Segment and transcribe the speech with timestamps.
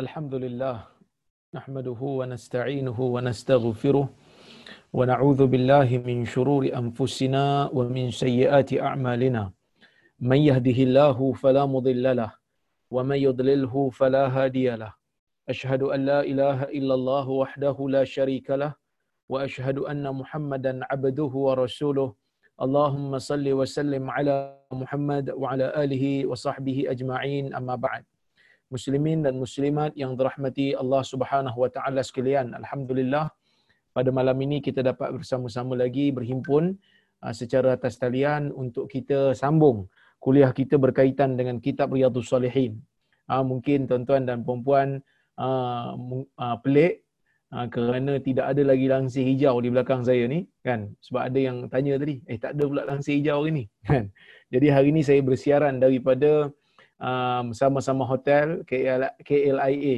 [0.00, 0.76] الحمد لله
[1.54, 4.06] نحمده ونستعينه ونستغفره
[4.92, 9.52] ونعوذ بالله من شرور أنفسنا ومن سيئات أعمالنا.
[10.18, 12.30] من يهده الله فلا مضل له
[12.90, 14.94] ومن يضلله فلا هادي له.
[15.48, 18.74] أشهد أن لا إله إلا الله وحده لا شريك له
[19.30, 22.14] وأشهد أن محمدا عبده ورسوله.
[22.62, 27.54] اللهم صل وسلم على محمد وعلى آله وصحبه أجمعين.
[27.54, 28.04] أما بعد
[28.74, 32.50] muslimin dan muslimat yang dirahmati Allah Subhanahu wa taala sekalian.
[32.58, 33.30] Alhamdulillah
[33.94, 36.74] pada malam ini kita dapat bersama-sama lagi berhimpun
[37.22, 39.86] uh, secara atas talian untuk kita sambung
[40.18, 42.82] kuliah kita berkaitan dengan kitab Riyadhus Salihin.
[43.30, 44.98] Uh, mungkin tuan-tuan dan puan-puan
[45.38, 45.94] uh,
[46.66, 47.06] pelik
[47.70, 52.02] kerana tidak ada lagi langsir hijau di belakang saya ni kan sebab ada yang tanya
[52.02, 54.10] tadi eh tak ada pula langsir hijau hari ni kan.
[54.50, 56.50] Jadi hari ini saya bersiaran daripada
[56.98, 59.96] um, sama-sama hotel KL, KLIA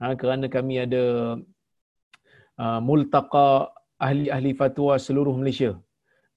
[0.00, 1.36] ha, kerana kami ada
[2.60, 5.76] uh, multaqa ahli-ahli fatwa seluruh Malaysia.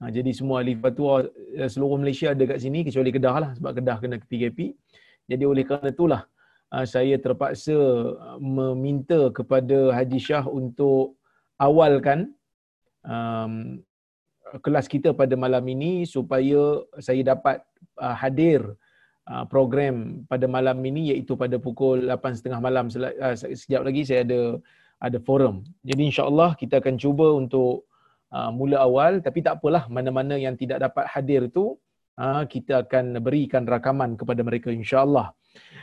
[0.02, 3.72] Ha, jadi semua ahli fatwa uh, seluruh Malaysia ada kat sini kecuali Kedah lah sebab
[3.80, 4.76] Kedah kena PKP.
[5.24, 6.22] Jadi oleh kerana itulah
[6.72, 7.76] uh, saya terpaksa
[8.38, 11.16] meminta kepada Haji Shah untuk
[11.56, 12.36] awalkan
[13.06, 13.80] um,
[14.60, 17.64] kelas kita pada malam ini supaya saya dapat
[17.98, 18.76] uh, hadir
[19.48, 24.40] program pada malam ini iaitu pada pukul 8.30 malam uh, sekejap lagi saya ada
[25.00, 25.64] ada forum.
[25.80, 27.88] Jadi insya-Allah kita akan cuba untuk
[28.32, 31.76] uh, mula awal tapi tak apalah mana-mana yang tidak dapat hadir itu
[32.46, 35.34] kita akan berikan rakaman kepada mereka insya-Allah.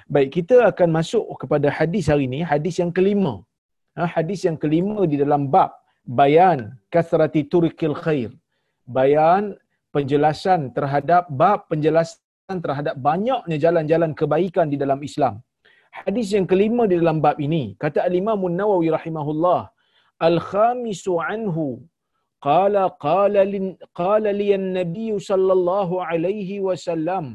[0.07, 3.43] Baik, kita akan masuk kepada hadis hari ini, hadis yang kelima.
[3.95, 5.75] Hadis yang kelima di dalam bab
[6.07, 8.31] bayan kasrati turkil khair.
[8.87, 9.59] Bayan
[9.91, 12.19] penjelasan terhadap bab penjelasan
[12.65, 15.35] terhadap banyaknya jalan-jalan kebaikan di dalam Islam.
[15.99, 19.61] Hadis yang kelima di dalam bab ini, kata Al-Imam Nawawi rahimahullah,
[20.29, 21.65] Al-khamisu anhu,
[22.47, 23.65] qala qala lin
[24.01, 27.25] qala li an-nabiy sallallahu alaihi wasallam,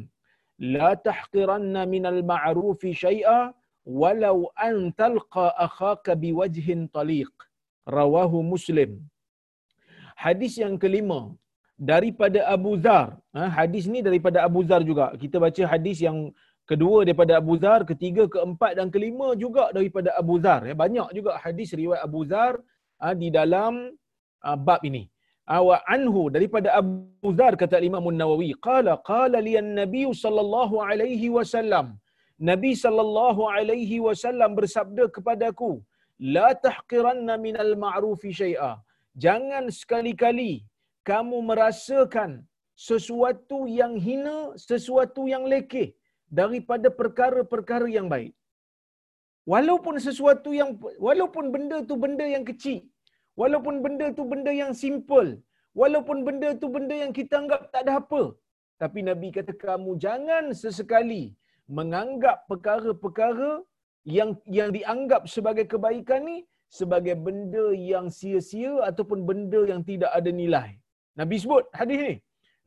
[0.76, 3.40] la tahqiranna min al-ma'ruf shay'a
[4.02, 7.32] walau an talqa akhaka biwajhin taliq.
[7.98, 8.90] Rawahu Muslim.
[10.24, 11.20] Hadis yang kelima,
[11.78, 13.20] daripada Abu Zar.
[13.36, 15.12] Ha, hadis ni daripada Abu Zar juga.
[15.22, 16.32] Kita baca hadis yang
[16.70, 20.60] kedua daripada Abu Zar, ketiga, keempat dan kelima juga daripada Abu Zar.
[20.64, 22.54] Ya, banyak juga hadis riwayat Abu Zar
[23.00, 23.92] ha, di dalam
[24.44, 25.04] ha, bab ini.
[25.46, 31.94] Wa anhu daripada Abu Zar kata Imam Nawawi, qala qala liyan Nabi sallallahu alaihi wasallam.
[32.50, 35.70] Nabi sallallahu alaihi wasallam bersabda kepadaku,
[36.36, 38.72] la tahqiranna minal ma'rufi syai'a.
[39.24, 40.66] Jangan sekali-kali
[41.08, 42.30] kamu merasakan
[42.88, 44.36] sesuatu yang hina,
[44.68, 45.88] sesuatu yang lekeh
[46.38, 48.34] daripada perkara-perkara yang baik.
[49.52, 50.70] Walaupun sesuatu yang
[51.08, 52.78] walaupun benda tu benda yang kecil,
[53.40, 55.30] walaupun benda tu benda yang simple,
[55.80, 58.22] walaupun benda tu benda yang kita anggap tak ada apa,
[58.82, 61.24] tapi Nabi kata kamu jangan sesekali
[61.78, 63.52] menganggap perkara-perkara
[64.16, 66.36] yang yang dianggap sebagai kebaikan ni
[66.78, 70.70] sebagai benda yang sia-sia ataupun benda yang tidak ada nilai.
[71.20, 72.14] Nabi sebut hadis ni.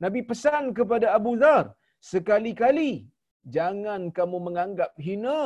[0.04, 1.66] Nabi pesan kepada Abu Dhar,
[2.12, 2.92] sekali-kali
[3.56, 5.40] jangan kamu menganggap hina,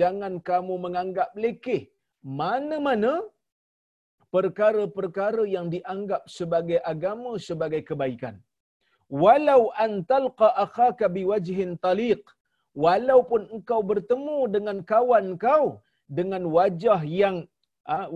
[0.00, 1.82] jangan kamu menganggap lekeh
[2.22, 3.12] mana-mana
[4.34, 8.36] perkara-perkara yang dianggap sebagai agama sebagai kebaikan.
[9.22, 12.22] Walau antalqa akhaka biwajhin taliq,
[12.86, 15.66] walaupun engkau bertemu dengan kawan kau
[16.18, 17.36] dengan wajah yang
[17.94, 18.06] ah,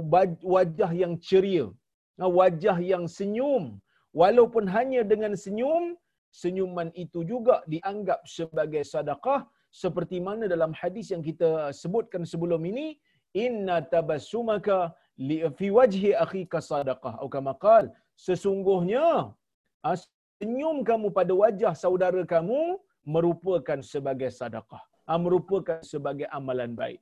[0.54, 1.66] wajah yang ceria,
[2.38, 3.80] wajah yang senyum,
[4.20, 5.96] walaupun hanya dengan senyum,
[6.42, 9.40] senyuman itu juga dianggap sebagai sedekah
[9.82, 12.86] seperti mana dalam hadis yang kita sebutkan sebelum ini,
[13.44, 14.92] inna tabassumaka
[15.28, 17.14] li fi wajhi akhika sadaqah.
[17.20, 17.84] Atau kama qal
[18.26, 19.32] sesungguhnya
[19.88, 19.96] ah,
[20.40, 22.76] senyum kamu pada wajah saudara kamu
[23.14, 27.00] merupakan sebagai sedekah ah, merupakan sebagai amalan baik.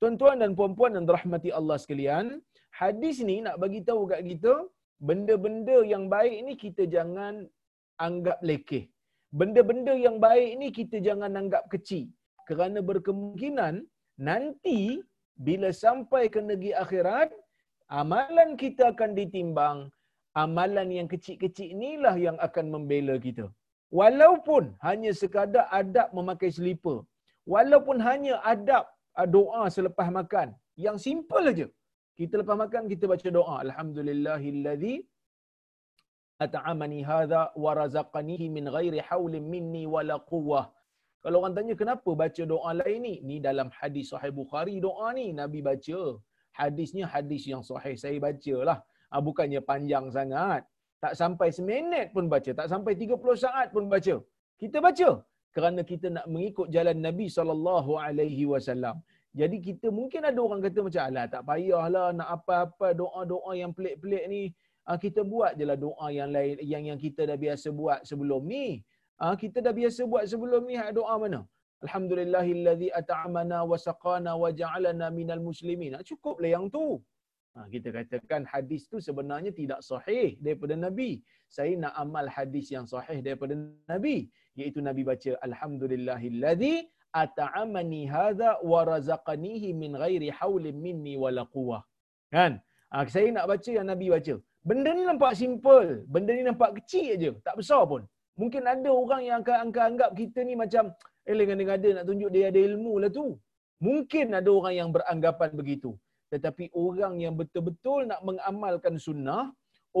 [0.00, 2.26] Tuan-tuan dan puan-puan yang dirahmati Allah sekalian
[2.72, 4.54] hadis ni nak bagi tahu kat kita
[5.08, 7.34] benda-benda yang baik ni kita jangan
[8.06, 8.84] anggap lekeh.
[9.40, 12.04] Benda-benda yang baik ni kita jangan anggap kecil.
[12.48, 13.74] Kerana berkemungkinan
[14.28, 14.80] nanti
[15.46, 17.30] bila sampai ke negeri akhirat,
[18.00, 19.78] amalan kita akan ditimbang.
[20.42, 23.46] Amalan yang kecil-kecil inilah yang akan membela kita.
[23.98, 26.98] Walaupun hanya sekadar adab memakai selipar.
[27.52, 28.84] Walaupun hanya adab
[29.18, 30.54] ah, doa selepas makan.
[30.84, 31.66] Yang simple aja.
[32.20, 33.54] Kita lepas makan kita baca doa.
[33.64, 34.94] Alhamdulillahillazi
[36.44, 40.66] at'amani hadha wa razaqanihi min ghairi haulin minni wala quwwah.
[41.24, 43.14] Kalau orang tanya kenapa baca doa lain ni?
[43.28, 46.00] Ni dalam hadis sahih Bukhari doa ni Nabi baca.
[46.60, 47.96] Hadisnya hadis yang sahih.
[48.02, 48.78] Saya bacalah.
[49.12, 50.62] Ha, bukannya panjang sangat.
[51.04, 52.50] Tak sampai seminit pun baca.
[52.60, 54.16] Tak sampai 30 saat pun baca.
[54.60, 55.10] Kita baca.
[55.56, 58.96] Kerana kita nak mengikut jalan Nabi SAW.
[59.30, 64.24] Jadi kita mungkin ada orang kata macam, alah tak payahlah nak apa-apa doa-doa yang pelik-pelik
[64.26, 64.42] ni.
[64.88, 68.42] Ha, kita buat je lah doa yang lain yang yang kita dah biasa buat sebelum
[68.50, 68.82] ni.
[69.22, 71.46] Ha, kita dah biasa buat sebelum ni doa mana?
[71.86, 75.94] Alhamdulillahillazi at'amana wa saqana wa ja'alana minal muslimin.
[75.94, 76.98] Ha, cukuplah yang tu.
[77.70, 81.18] Kita katakan hadis tu sebenarnya tidak sahih daripada Nabi.
[81.50, 83.58] Saya nak amal hadis yang sahih daripada
[83.90, 84.30] Nabi.
[84.58, 86.74] Iaitu Nabi baca Alhamdulillahillazi
[87.22, 91.82] at'amani hadha wa razaqanihi min ghairi haulin minni wala quwwah.
[92.34, 92.52] Kan?
[92.92, 94.34] Ha, saya nak baca yang Nabi baca.
[94.68, 96.04] Benda ni nampak simple.
[96.14, 98.02] Benda ni nampak kecil aja, tak besar pun.
[98.40, 100.84] Mungkin ada orang yang akan anggap kita ni macam
[101.28, 103.26] eh dengan ada nak tunjuk dia ada ilmu lah tu.
[103.86, 105.90] Mungkin ada orang yang beranggapan begitu.
[106.32, 109.44] Tetapi orang yang betul-betul nak mengamalkan sunnah,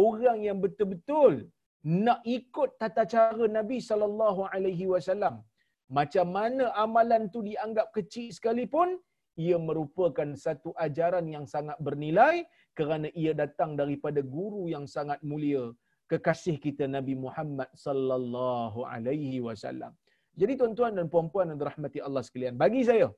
[0.06, 1.48] orang yang betul-betul
[1.82, 5.40] nak ikut tata cara Nabi sallallahu alaihi wasallam.
[5.90, 8.94] Macam mana amalan tu dianggap kecil sekalipun,
[9.34, 12.46] ia merupakan satu ajaran yang sangat bernilai
[12.78, 15.64] kerana ia datang daripada guru yang sangat mulia
[16.10, 19.94] kekasih kita Nabi Muhammad sallallahu alaihi wasallam.
[20.40, 23.08] Jadi tuan-tuan dan puan-puan yang dirahmati Allah sekalian, bagi saya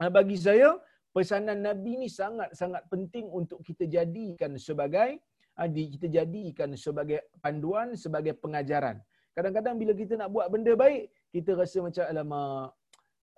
[0.00, 0.76] ah, bagi saya
[1.16, 5.20] pesanan Nabi ni sangat-sangat penting untuk kita jadikan sebagai
[5.60, 8.96] ah, kita jadikan sebagai panduan, sebagai pengajaran.
[9.36, 12.66] Kadang-kadang bila kita nak buat benda baik, kita rasa macam alamak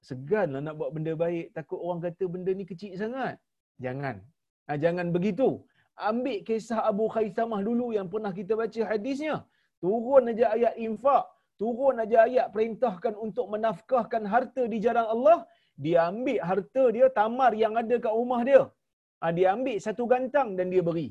[0.09, 3.35] seganlah nak buat benda baik, takut orang kata benda ni kecil sangat.
[3.85, 4.17] Jangan.
[4.67, 5.49] Ha, jangan begitu
[6.11, 9.37] ambil kisah Abu Khaisamah dulu yang pernah kita baca hadisnya.
[9.83, 11.25] Turun aja ayat infak,
[11.61, 15.39] turun aja ayat perintahkan untuk menafkahkan harta di jalan Allah,
[15.85, 18.63] dia ambil harta dia, tamar yang ada kat rumah dia.
[19.21, 21.09] Ha, dia ambil satu gantang dan dia beri.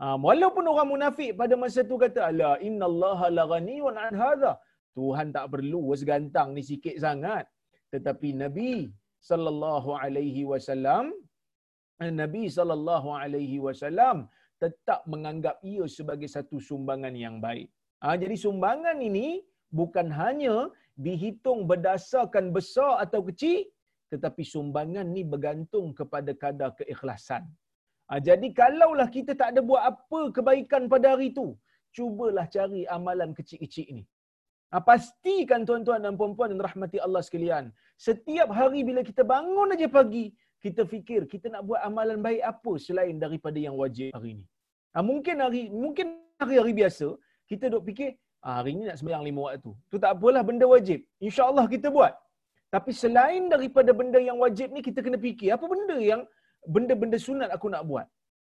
[0.00, 4.52] Ha, walaupun orang munafik pada masa tu kata, Ala inna Allah la ghaniyun an hadha.
[4.98, 7.44] Tuhan tak perlu segantang ni sikit sangat.
[7.92, 8.72] Tetapi Nabi
[9.30, 11.06] sallallahu alaihi wasallam
[12.22, 14.26] Nabi sallallahu alaihi wasallam
[14.62, 17.68] tetap menganggap ia sebagai satu sumbangan yang baik.
[18.02, 19.28] Ha, jadi sumbangan ini
[19.80, 20.56] bukan hanya
[21.06, 23.60] dihitung berdasarkan besar atau kecil
[24.12, 27.44] tetapi sumbangan ni bergantung kepada kadar keikhlasan.
[28.08, 31.46] Ha, jadi kalaulah kita tak ada buat apa kebaikan pada hari itu,
[31.96, 34.04] cubalah cari amalan kecil-kecil ini.
[34.72, 37.68] Ha, pastikan tuan-tuan dan puan-puan dan rahmati Allah sekalian,
[38.00, 40.32] setiap hari bila kita bangun aja pagi,
[40.64, 44.44] kita fikir kita nak buat amalan baik apa selain daripada yang wajib hari ini.
[44.96, 46.06] Ha, mungkin hari mungkin
[46.40, 47.06] hari-hari biasa
[47.50, 48.16] kita duk fikir
[48.46, 49.70] ah, hari ini nak sembahyang lima waktu.
[49.92, 51.04] Tu tak apalah benda wajib.
[51.20, 52.14] Insya-Allah kita buat.
[52.72, 56.22] Tapi selain daripada benda yang wajib ni kita kena fikir apa benda yang
[56.64, 58.06] benda-benda sunat aku nak buat.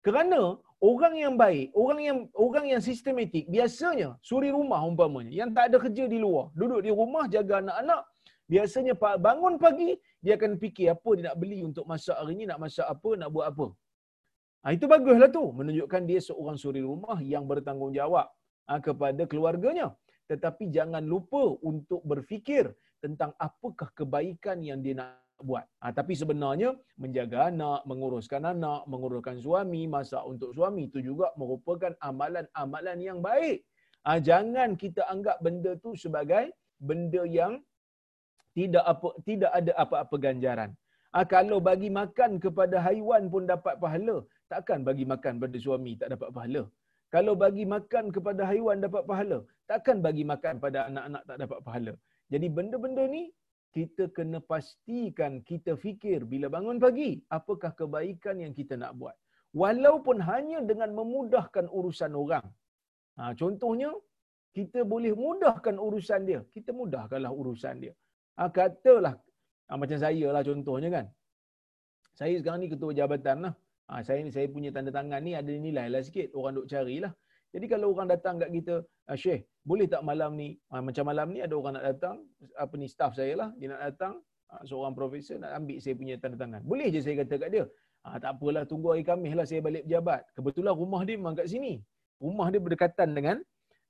[0.03, 5.71] Kerana orang yang baik, orang yang orang yang sistematik biasanya suri rumah umpamanya yang tak
[5.71, 8.01] ada kerja di luar, duduk di rumah jaga anak-anak,
[8.47, 12.59] biasanya bangun pagi dia akan fikir apa dia nak beli untuk masak hari ini, nak
[12.63, 13.67] masak apa, nak buat apa.
[14.59, 18.27] Ha, itu baguslah tu menunjukkan dia seorang suri rumah yang bertanggungjawab
[18.67, 19.95] ha, kepada keluarganya.
[20.27, 25.15] Tetapi jangan lupa untuk berfikir tentang apakah kebaikan yang dia nak
[25.47, 25.65] buat.
[25.81, 26.69] Ha, tapi sebenarnya
[27.03, 33.57] menjaga anak, menguruskan anak, menguruskan suami, masak untuk suami itu juga merupakan amalan-amalan yang baik.
[34.05, 36.45] Ha, jangan kita anggap benda tu sebagai
[36.79, 37.53] benda yang
[38.57, 40.71] tidak apa tidak ada apa-apa ganjaran.
[41.13, 44.17] Ha, kalau bagi makan kepada haiwan pun dapat pahala,
[44.51, 46.63] takkan bagi makan pada suami tak dapat pahala.
[47.13, 49.37] Kalau bagi makan kepada haiwan dapat pahala,
[49.69, 51.93] takkan bagi makan pada anak-anak tak dapat pahala.
[52.33, 53.23] Jadi benda-benda ni
[53.75, 59.15] kita kena pastikan kita fikir bila bangun pagi, apakah kebaikan yang kita nak buat.
[59.61, 62.45] Walaupun hanya dengan memudahkan urusan orang.
[63.17, 63.89] Ha, contohnya,
[64.57, 66.41] kita boleh mudahkan urusan dia.
[66.55, 67.93] Kita mudahkanlah urusan dia.
[68.37, 69.15] Ha, katalah
[69.69, 71.05] ha, macam saya lah contohnya kan.
[72.19, 73.53] Saya sekarang ni ketua jabatan lah.
[73.89, 76.33] Ha, saya ni saya punya tanda tangan ni ada nilai lah sikit.
[76.37, 77.13] Orang duk carilah.
[77.53, 78.75] Jadi kalau orang datang kat kita,
[79.09, 82.15] ah, Syekh, boleh tak malam ni, ah, macam malam ni ada orang nak datang,
[82.57, 84.13] apa ni staff saya lah, dia nak datang,
[84.49, 86.61] ah, seorang profesor nak ambil saya punya tanda tangan.
[86.65, 87.63] Boleh je saya kata kat dia,
[88.01, 90.25] ah, tak apalah tunggu hari Khamis lah saya balik pejabat.
[90.33, 91.77] Kebetulan rumah dia memang kat sini.
[92.17, 93.37] Rumah dia berdekatan dengan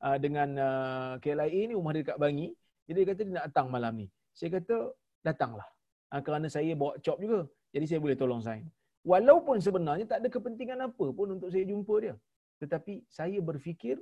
[0.04, 2.52] ah, dengan uh, KLIA ni, rumah dia dekat Bangi.
[2.92, 4.08] Jadi dia kata dia nak datang malam ni.
[4.36, 4.76] Saya kata,
[5.24, 5.68] datanglah.
[6.12, 7.48] Ah, kerana saya bawa cop juga.
[7.72, 8.66] Jadi saya boleh tolong sign.
[9.08, 12.14] Walaupun sebenarnya tak ada kepentingan apa pun untuk saya jumpa dia.
[12.60, 13.96] Tetapi saya berfikir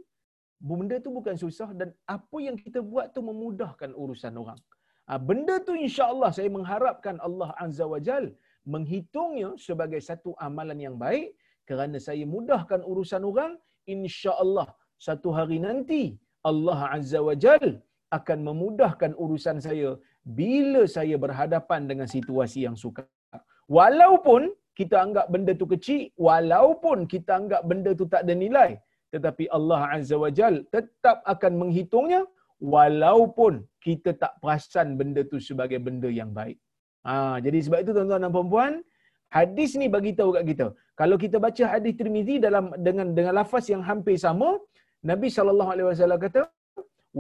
[0.60, 4.60] benda tu bukan susah dan apa yang kita buat tu memudahkan urusan orang.
[5.08, 8.36] Ha, benda tu insya-Allah saya mengharapkan Allah Azza wa Jal
[8.68, 11.38] menghitungnya sebagai satu amalan yang baik
[11.70, 13.56] kerana saya mudahkan urusan orang
[13.88, 14.68] insya-Allah
[15.00, 16.02] satu hari nanti
[16.44, 17.80] Allah Azza wa Jal
[18.18, 19.90] akan memudahkan urusan saya
[20.40, 23.08] bila saya berhadapan dengan situasi yang sukar.
[23.78, 28.70] Walaupun kita anggap benda tu kecil, walaupun kita anggap benda tu tak ada nilai,
[29.14, 32.22] tetapi Allah Azza wa Jal tetap akan menghitungnya
[32.76, 33.54] walaupun
[33.86, 36.58] kita tak perasan benda tu sebagai benda yang baik.
[37.08, 38.74] Ha, jadi sebab itu tuan-tuan dan puan-puan,
[39.38, 40.68] hadis ni bagi tahu kat kita.
[41.00, 44.50] Kalau kita baca hadis Tirmizi dalam dengan dengan lafaz yang hampir sama,
[45.12, 46.42] Nabi sallallahu alaihi wasallam kata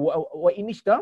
[0.03, 0.11] wa,
[0.43, 0.95] wa inista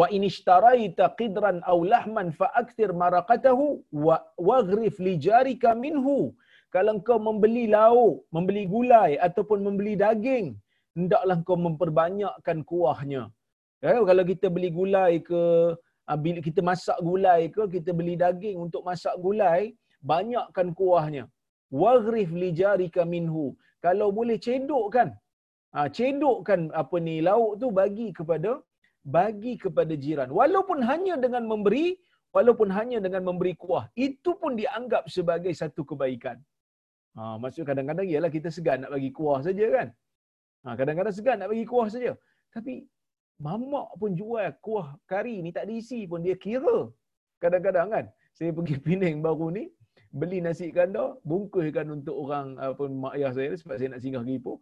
[0.00, 3.64] wa inistaraita qidran aw lahman fa akthir maraqatahu
[4.06, 4.16] wa
[4.50, 6.16] waghrif li jarika minhu
[6.74, 10.46] kalau kau membeli lauk membeli gulai ataupun membeli daging
[10.96, 13.22] hendaklah kau memperbanyakkan kuahnya.
[13.84, 15.42] Ya, kalau kita beli gulai ke
[16.10, 19.60] ah, bila kita masak gulai ke kita beli daging untuk masak gulai
[20.12, 21.24] banyakkan kuahnya.
[21.82, 23.46] Waghrif li jarika minhu.
[23.84, 25.08] Kalau boleh cedokkan
[25.74, 28.52] ha, cedokkan apa ni lauk tu bagi kepada
[29.16, 30.30] bagi kepada jiran.
[30.40, 31.86] Walaupun hanya dengan memberi
[32.36, 33.84] walaupun hanya dengan memberi kuah.
[34.08, 36.38] Itu pun dianggap sebagai satu kebaikan
[37.16, 39.88] ha maksud kadang-kadang ialah kita segan nak bagi kuah saja kan
[40.64, 42.12] ha kadang-kadang segan nak bagi kuah saja
[42.54, 42.74] tapi
[43.46, 46.78] mamak pun jual kuah kari ni tak diisi pun dia kira
[47.42, 48.04] kadang-kadang kan
[48.36, 49.64] saya pergi Penang baru ni
[50.12, 54.40] beli nasi kandar bungkuskan untuk orang apa mak ayah saya sebab saya nak singgah pergi
[54.40, 54.56] Ipoh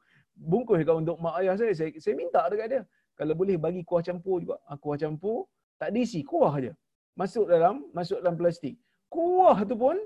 [0.52, 2.82] bungkuskan untuk mak ayah saya saya, saya minta dekat dia
[3.20, 4.56] kalau boleh bagi kuah campur juga.
[4.64, 5.44] Ha, kuah campur
[5.76, 6.72] tak diisi, kuah aja.
[7.20, 8.80] Masuk dalam masuk dalam plastik.
[9.12, 10.00] Kuah tu pun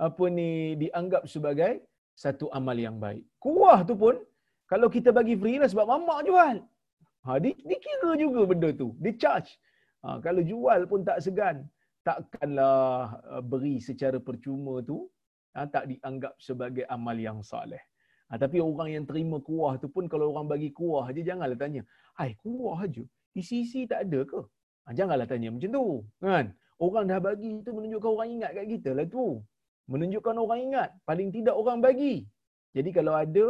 [0.00, 1.84] apa ni dianggap sebagai
[2.16, 3.24] satu amal yang baik.
[3.36, 4.16] Kuah tu pun
[4.70, 6.56] kalau kita bagi free lah sebab mamak jual.
[7.28, 8.96] Ha, di, dikira juga benda tu.
[8.96, 9.60] Di charge.
[10.04, 11.68] Ha, kalau jual pun tak segan.
[12.00, 15.04] Takkanlah uh, beri secara percuma tu
[15.52, 17.82] ha, tak dianggap sebagai amal yang saleh.
[18.32, 21.82] Ha, tapi orang yang terima kuah tu pun kalau orang bagi kuah aja janganlah tanya,
[22.16, 23.04] "Hai, kuah aja.
[23.36, 24.40] Isi-isi tak ada ke?"
[24.86, 25.86] Ha, janganlah tanya macam tu,
[26.24, 26.46] kan?
[26.80, 29.44] Orang dah bagi tu menunjukkan orang ingat kat kita lah tu.
[29.92, 32.14] Menunjukkan orang ingat, paling tidak orang bagi.
[32.76, 33.46] Jadi kalau ada,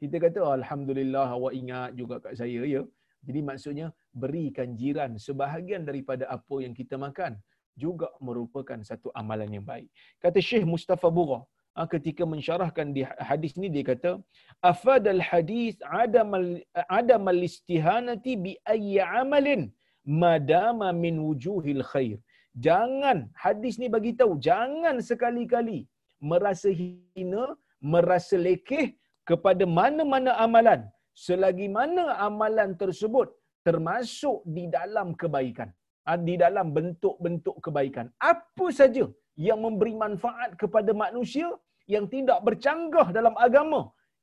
[0.00, 2.82] kita kata alhamdulillah awak ingat juga kat saya ya.
[3.26, 3.86] Jadi maksudnya
[4.22, 7.36] berikan jiran sebahagian daripada apa yang kita makan
[7.76, 9.88] juga merupakan satu amalan yang baik.
[10.24, 11.40] Kata Syekh Mustafa Bura,
[11.78, 14.10] Ah, ketika mensyarahkan di hadis ni dia kata
[14.58, 16.58] afadal hadis adamal
[16.90, 19.70] adamal istihanati bi ayyi amalin
[20.02, 22.18] madama min wujuhil khair
[22.66, 25.86] jangan hadis ni bagi tahu jangan sekali-kali
[26.30, 27.44] merasa hina
[27.80, 28.86] merasa lekeh
[29.30, 30.80] kepada mana-mana amalan.
[31.24, 33.28] Selagi mana amalan tersebut
[33.66, 35.68] termasuk di dalam kebaikan
[36.08, 39.04] ah, di dalam bentuk-bentuk kebaikan apa saja
[39.36, 41.48] yang memberi manfaat kepada manusia
[41.94, 43.80] yang tidak bercanggah dalam agama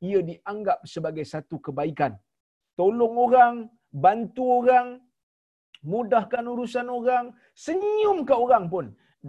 [0.08, 2.14] ia dianggap sebagai satu kebaikan.
[2.80, 3.56] Tolong orang
[3.90, 5.02] bantu orang
[5.94, 7.25] mudahkan urusan orang
[7.65, 8.86] senyum ke orang pun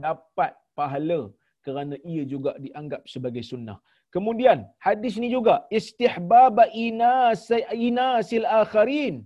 [0.07, 1.21] dapat pahala
[1.67, 3.79] kerana ia juga dianggap sebagai sunnah
[4.15, 7.47] kemudian hadis ni juga istihbaba inas
[7.89, 9.17] inasil akharin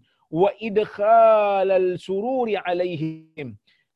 [0.41, 3.49] wa idkhalal sururi alaihim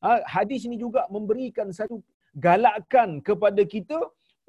[0.03, 1.97] ha, hadis ini juga memberikan satu
[2.45, 3.99] galakkan kepada kita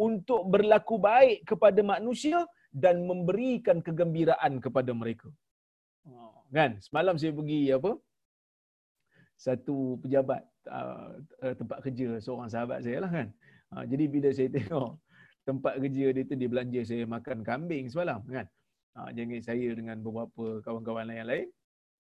[0.07, 2.38] untuk berlaku baik kepada manusia
[2.83, 5.28] dan memberikan kegembiraan kepada mereka.
[6.07, 6.78] Oh, kan?
[6.87, 7.92] Semalam saya pergi apa?
[9.38, 11.23] Satu pejabat uh,
[11.54, 13.30] tempat kerja seorang sahabat saya lah kan.
[13.71, 14.99] Uh, jadi bila saya tengok
[15.47, 18.47] tempat kerja dia tu dia belanja saya makan kambing semalam kan.
[18.99, 21.47] Uh, jangan saya dengan beberapa kawan-kawan yang lain.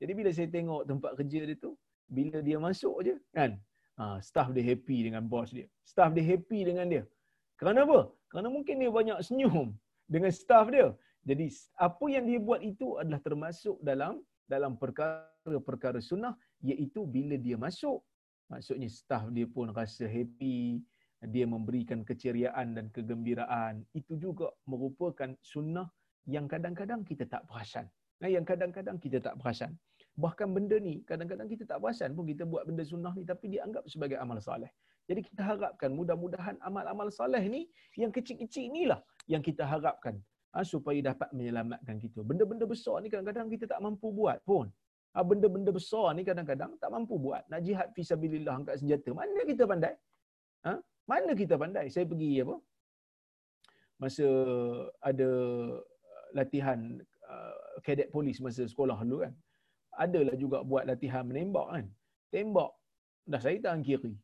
[0.02, 1.78] Jadi bila saya tengok tempat kerja dia tu,
[2.10, 3.54] bila dia masuk je kan,
[4.02, 5.70] uh, staff dia happy dengan bos dia.
[5.86, 7.04] Staff dia happy dengan dia.
[7.58, 8.10] Kerana apa?
[8.30, 9.74] Kerana mungkin dia banyak senyum
[10.06, 10.90] dengan staff dia.
[11.22, 16.32] Jadi apa yang dia buat itu adalah termasuk dalam dalam perkara-perkara sunnah
[16.64, 18.02] iaitu bila dia masuk.
[18.48, 20.80] Maksudnya staff dia pun rasa happy
[21.18, 23.84] dia memberikan keceriaan dan kegembiraan.
[23.92, 25.90] Itu juga merupakan sunnah
[26.24, 27.90] yang kadang-kadang kita tak perasan.
[28.18, 29.76] Nah yang kadang-kadang kita tak perasan.
[30.18, 33.86] Bahkan benda ni kadang-kadang kita tak perasan pun kita buat benda sunnah ni tapi dianggap
[33.86, 34.70] sebagai amal soleh
[35.08, 37.64] jadi kita harapkan mudah-mudahan amal-amal soleh ni
[37.96, 40.20] yang kecil-kecil inilah yang kita harapkan
[40.52, 42.20] ha, supaya dapat menyelamatkan kita.
[42.20, 44.68] Benda-benda besar ni kadang-kadang kita tak mampu buat pun.
[45.16, 47.42] Ha, benda-benda besar ni kadang-kadang tak mampu buat.
[47.48, 49.10] Nak jihad fisabilillah angkat senjata.
[49.16, 49.94] Mana kita pandai?
[50.68, 50.72] Ha?
[51.08, 51.86] Mana kita pandai?
[51.88, 52.56] Saya pergi apa?
[53.98, 54.28] Masa
[55.00, 55.30] ada
[56.36, 56.78] latihan
[57.24, 59.32] uh, kadet polis masa sekolah dulu kan.
[59.98, 61.86] Adalah juga buat latihan menembak kan.
[62.28, 62.70] tembak.
[63.24, 64.14] Dah saya tangan kiri.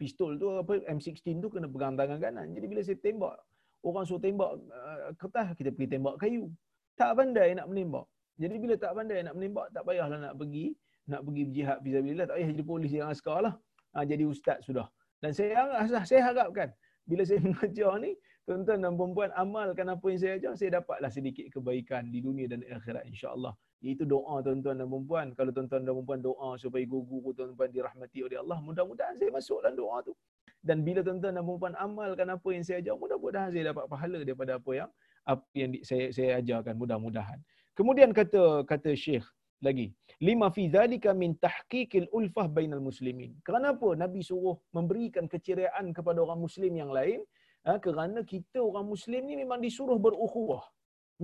[0.00, 2.52] Pistol tu apa M16 tu kena pegang tangan kanan.
[2.56, 3.36] Jadi bila saya tembak,
[3.84, 6.48] orang suruh tembak uh, kertas, kita pergi tembak kayu.
[6.96, 8.08] Tak pandai nak menembak.
[8.34, 10.74] Jadi bila tak pandai nak menembak, tak payahlah nak pergi
[11.04, 13.54] nak pergi berjihad fisabilillah, tak payah jadi polis yang askar lah.
[13.94, 14.88] Ha, jadi ustaz sudah.
[15.20, 15.68] Dan saya
[16.04, 16.72] saya harapkan
[17.04, 18.16] bila saya mengajar ni,
[18.48, 22.64] tuan-tuan dan puan amalkan apa yang saya ajar, saya dapatlah sedikit kebaikan di dunia dan
[22.64, 23.52] akhirat insya-Allah.
[23.84, 28.40] Itu doa tuan-tuan dan puan Kalau tuan-tuan dan puan doa supaya guru-guru tuan-tuan dirahmati oleh
[28.40, 30.16] Allah, mudah-mudahan saya masuk dalam doa tu.
[30.64, 34.56] Dan bila tuan-tuan dan puan amalkan apa yang saya ajar, mudah-mudahan saya dapat pahala daripada
[34.56, 34.88] apa yang
[35.24, 37.36] apa yang saya saya ajarkan mudah-mudahan.
[37.78, 39.26] Kemudian kata kata Syekh
[39.66, 39.86] lagi,
[40.28, 43.32] lima fi zalika min tahqiqil ulfah bainal muslimin.
[43.48, 47.20] Kenapa Nabi suruh memberikan keceriaan kepada orang muslim yang lain?
[47.66, 50.64] Ha, kerana kita orang muslim ni memang disuruh berukhuwah.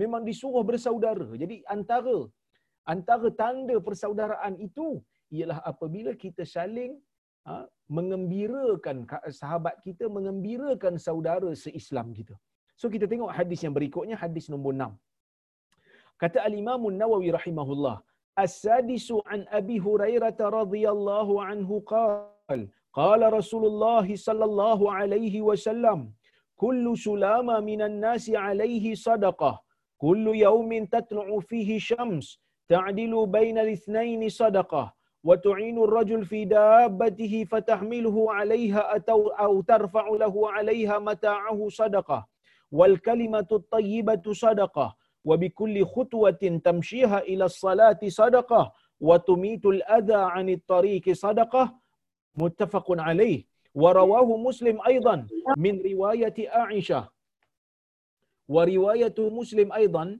[0.01, 1.27] Memang disuruh bersaudara.
[1.41, 2.17] Jadi antara
[2.93, 4.87] antara tanda persaudaraan itu
[5.37, 6.97] ialah apabila kita saling
[7.47, 7.63] ha,
[7.97, 8.97] mengembirakan
[9.41, 12.35] sahabat kita mengembirakan saudara seislam kita.
[12.79, 14.89] So kita tengok hadis yang berikutnya hadis nombor 6.
[16.21, 17.97] Kata al-Imam An-Nawawi rahimahullah,
[19.81, 26.13] هريرة رضي الله عنه قال قال رسول الله صلى الله عليه وسلم
[26.55, 29.61] كل سلامة من الناس عليه صدقة
[29.97, 39.01] كل يوم تطلع فيه شمس تعدل بين الاثنين صدقة وتعين الرجل في دابته فتحمله عليها
[39.39, 42.27] أو ترفع له عليها متاعه صدقة
[42.71, 51.75] والكلمة الطيبة صدقة وبكل خطوة تمشيها إلى الصلاة صدقة وتميت الأذى عن الطريق صدقة
[52.35, 53.45] متفق عليه.
[53.75, 57.09] ورواه مسلم أيضا من رواية عائشة.
[58.47, 60.19] ورواية مسلم أيضا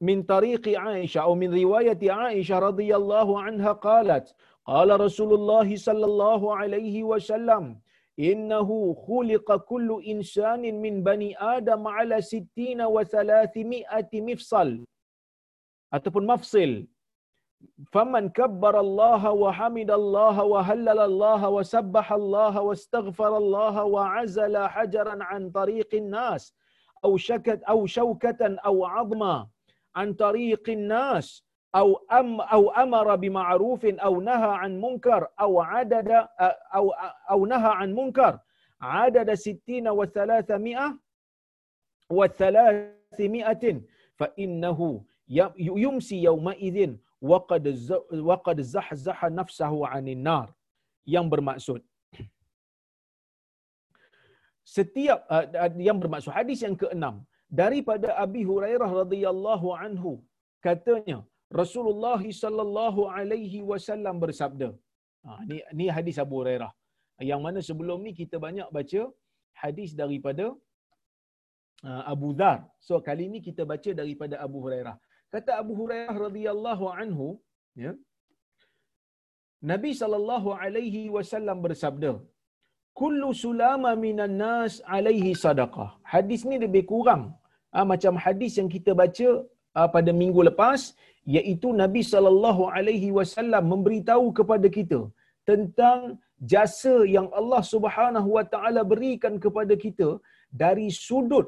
[0.00, 6.04] من طريق عائشة أو من رواية عائشة رضي الله عنها قالت قال رسول الله صلى
[6.04, 7.80] الله عليه وسلم
[8.18, 14.70] innahu khuliqa kullu insanin min bani adam ala sittina wa thalathimi'ati mifsal
[15.94, 16.72] ataupun mafsil
[17.94, 23.76] faman kabbara Allah wa hamida Allah wa hallala Allah wa sabbaha Allah wa astaghfara Allah
[23.86, 26.50] wa azala hajaran an tariqin nas
[27.06, 27.78] aw shakat aw
[31.74, 36.08] أو أم أو أمر بمعروف أو نهى عن منكر أو عدد
[36.74, 36.90] أو
[37.30, 38.38] أو نهى عن منكر
[38.80, 40.98] عدد ستين وثلاثمائة
[42.10, 43.80] وثلاثمائة
[44.14, 45.04] فإنه
[45.58, 47.64] يمسي يومئذ وقد
[48.12, 50.48] وقد زحزح نفسه عن النار
[51.08, 51.80] yang bermaksud
[54.60, 55.48] setiap uh,
[55.80, 60.20] yang bermaksud hadis yang keenam daripada Abi Hurairah radhiyallahu anhu
[60.60, 61.24] katanya
[61.60, 64.68] Rasulullah sallallahu alaihi wasallam bersabda.
[65.26, 66.72] Ha, ni ni hadis Abu Hurairah.
[67.30, 69.02] Yang mana sebelum ni kita banyak baca
[69.62, 70.46] hadis daripada
[71.88, 72.58] uh, Abu Dhar.
[72.86, 74.96] So kali ni kita baca daripada Abu Hurairah.
[75.34, 77.26] Kata Abu Hurairah radhiyallahu anhu,
[77.84, 77.92] ya.
[79.70, 82.10] Nabi sallallahu alaihi wasallam bersabda,
[83.00, 87.22] "Kullu sulama minan nas alaihi sadaqah." Hadis ni lebih kurang
[87.74, 89.28] ha, macam hadis yang kita baca
[89.76, 90.80] ha, pada minggu lepas
[91.36, 95.00] iaitu Nabi sallallahu alaihi wasallam memberitahu kepada kita
[95.50, 96.00] tentang
[96.52, 100.08] jasa yang Allah Subhanahu wa taala berikan kepada kita
[100.62, 101.46] dari sudut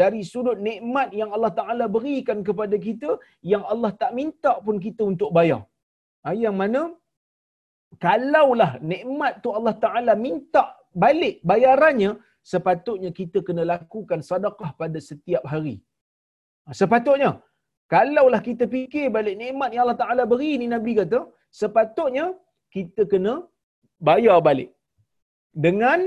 [0.00, 3.10] dari sudut nikmat yang Allah Taala berikan kepada kita
[3.52, 5.62] yang Allah tak minta pun kita untuk bayar.
[6.24, 6.82] Ha, yang mana
[8.04, 10.64] kalaulah nikmat tu Allah Taala minta
[11.04, 12.10] balik bayarannya
[12.52, 15.76] sepatutnya kita kena lakukan sedekah pada setiap hari.
[16.80, 17.30] Sepatutnya
[17.92, 21.20] Kalaulah kita fikir balik nikmat yang Allah Ta'ala beri ni Nabi kata,
[21.60, 22.26] sepatutnya
[22.74, 23.34] kita kena
[24.08, 24.70] bayar balik.
[25.64, 26.00] Dengan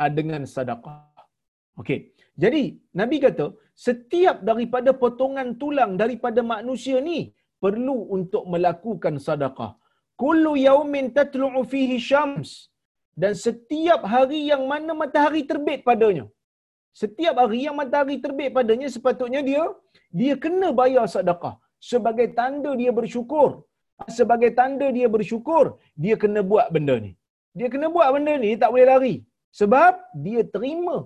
[0.00, 0.96] ah, dengan sadaqah.
[1.80, 1.98] Okey.
[2.42, 2.62] Jadi,
[3.00, 3.46] Nabi kata,
[3.86, 7.20] setiap daripada potongan tulang daripada manusia ni
[7.64, 9.70] perlu untuk melakukan sadaqah.
[10.22, 12.50] Kullu yaumin tatlu'u fihi syams.
[13.22, 16.24] Dan setiap hari yang mana matahari terbit padanya.
[17.00, 19.64] Setiap hari yang matahari terbit padanya sepatutnya dia
[20.20, 21.54] dia kena bayar sedekah
[21.92, 23.50] sebagai tanda dia bersyukur.
[24.18, 25.64] Sebagai tanda dia bersyukur,
[26.04, 27.12] dia kena buat benda ni.
[27.58, 29.14] Dia kena buat benda ni, tak boleh lari.
[29.60, 29.92] Sebab
[30.24, 30.96] dia terima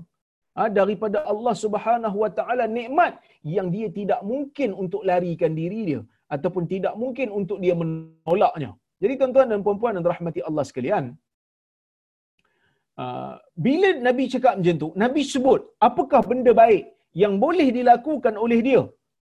[0.59, 3.13] ha, daripada Allah Subhanahu Wa Taala nikmat
[3.57, 6.01] yang dia tidak mungkin untuk larikan diri dia
[6.35, 8.71] ataupun tidak mungkin untuk dia menolaknya.
[9.03, 11.05] Jadi tuan-tuan dan puan-puan yang rahmati Allah sekalian,
[13.03, 13.33] uh,
[13.67, 16.85] bila Nabi cakap macam tu, Nabi sebut apakah benda baik
[17.23, 18.83] yang boleh dilakukan oleh dia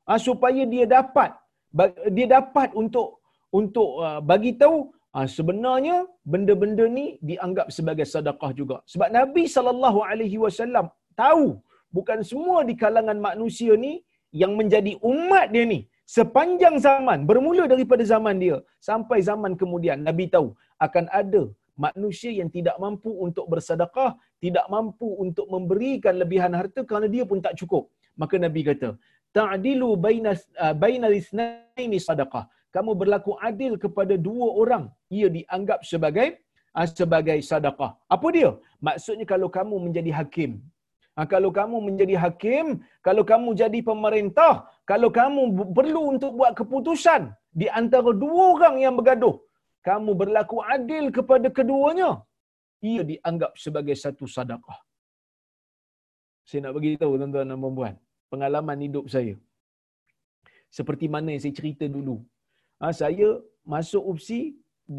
[0.09, 1.31] uh, supaya dia dapat
[2.15, 3.07] dia dapat untuk
[3.59, 4.77] untuk uh, bagi tahu
[5.17, 5.97] uh, sebenarnya
[6.31, 8.77] benda-benda ni dianggap sebagai sedekah juga.
[8.91, 10.87] Sebab Nabi sallallahu alaihi wasallam
[11.21, 11.45] tahu
[11.97, 13.93] bukan semua di kalangan manusia ni
[14.41, 15.79] yang menjadi umat dia ni
[16.15, 18.57] sepanjang zaman bermula daripada zaman dia
[18.89, 20.47] sampai zaman kemudian Nabi tahu
[20.85, 21.43] akan ada
[21.85, 24.11] manusia yang tidak mampu untuk bersedekah,
[24.43, 27.83] tidak mampu untuk memberikan lebihan harta kerana dia pun tak cukup.
[28.21, 28.89] Maka Nabi kata,
[29.37, 32.45] ta'dilu baina uh, baina itsnaini sadaqah.
[32.75, 34.83] Kamu berlaku adil kepada dua orang,
[35.17, 36.27] ia dianggap sebagai
[36.79, 37.91] uh, sebagai sedekah.
[38.15, 38.51] Apa dia?
[38.87, 40.51] Maksudnya kalau kamu menjadi hakim,
[41.19, 42.65] Ha, kalau kamu menjadi hakim,
[43.03, 44.53] kalau kamu jadi pemerintah,
[44.87, 45.41] kalau kamu
[45.75, 49.35] perlu untuk buat keputusan di antara dua orang yang bergaduh,
[49.87, 52.11] kamu berlaku adil kepada keduanya,
[52.89, 54.79] ia dianggap sebagai satu sedekah.
[56.47, 57.95] Saya nak bagi tahu tuan-tuan dan puan
[58.31, 59.35] pengalaman hidup saya.
[60.77, 62.15] Seperti mana yang saya cerita dulu.
[62.81, 63.29] Ha, saya
[63.73, 64.41] masuk UPSI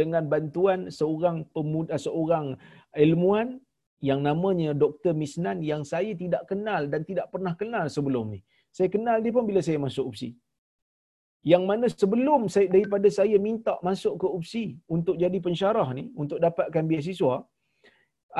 [0.01, 2.47] dengan bantuan seorang pemuda, seorang
[2.95, 3.59] ilmuwan
[4.09, 5.13] yang namanya Dr.
[5.23, 8.41] Misnan yang saya tidak kenal dan tidak pernah kenal sebelum ni.
[8.77, 10.31] Saya kenal dia pun bila saya masuk UPSI.
[11.41, 16.37] Yang mana sebelum saya daripada saya minta masuk ke UPSI untuk jadi pensyarah ni, untuk
[16.37, 17.37] dapatkan beasiswa,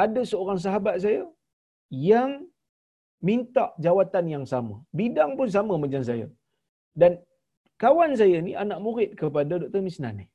[0.05, 1.25] ada seorang sahabat saya
[1.89, 2.45] yang
[3.25, 4.75] minta jawatan yang sama.
[4.93, 6.27] Bidang pun sama macam saya.
[7.01, 7.17] Dan
[7.81, 9.81] kawan saya ni anak murid kepada Dr.
[9.81, 10.27] Misnan ni.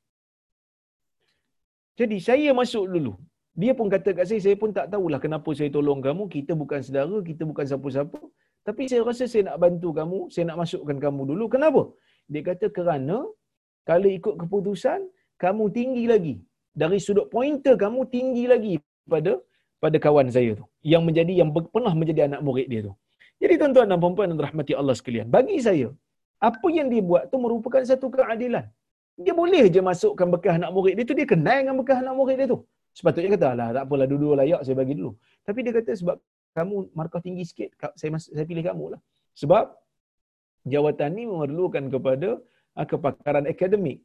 [2.00, 3.14] Jadi saya masuk dulu.
[3.56, 6.28] Dia pun kata kat saya, saya pun tak tahulah kenapa saya tolong kamu.
[6.28, 8.20] Kita bukan saudara, kita bukan siapa-siapa.
[8.66, 11.44] Tapi saya rasa saya nak bantu kamu, saya nak masukkan kamu dulu.
[11.54, 11.82] Kenapa?
[12.32, 13.18] Dia kata kerana
[13.88, 15.00] kalau ikut keputusan,
[15.42, 16.34] kamu tinggi lagi.
[16.80, 18.74] Dari sudut pointer kamu tinggi lagi
[19.12, 19.32] pada
[19.82, 20.64] pada kawan saya tu.
[20.92, 22.92] Yang menjadi yang pernah menjadi anak murid dia tu.
[23.42, 25.26] Jadi tuan-tuan dan puan-puan yang rahmati Allah sekalian.
[25.36, 25.88] Bagi saya,
[26.40, 28.64] apa yang dia buat tu merupakan satu keadilan.
[29.16, 32.36] Dia boleh je masukkan bekas anak murid dia tu, dia kenal dengan bekas anak murid
[32.40, 32.58] dia tu.
[32.96, 35.12] Sepatutnya kata, lah tak apalah dua-dua layak saya bagi dulu.
[35.44, 36.16] Tapi dia kata sebab
[36.56, 37.68] kamu markah tinggi sikit,
[38.00, 39.00] saya saya pilih kamu lah.
[39.36, 39.64] Sebab
[40.66, 42.28] jawatan ni memerlukan kepada
[42.76, 44.02] uh, kepakaran akademik.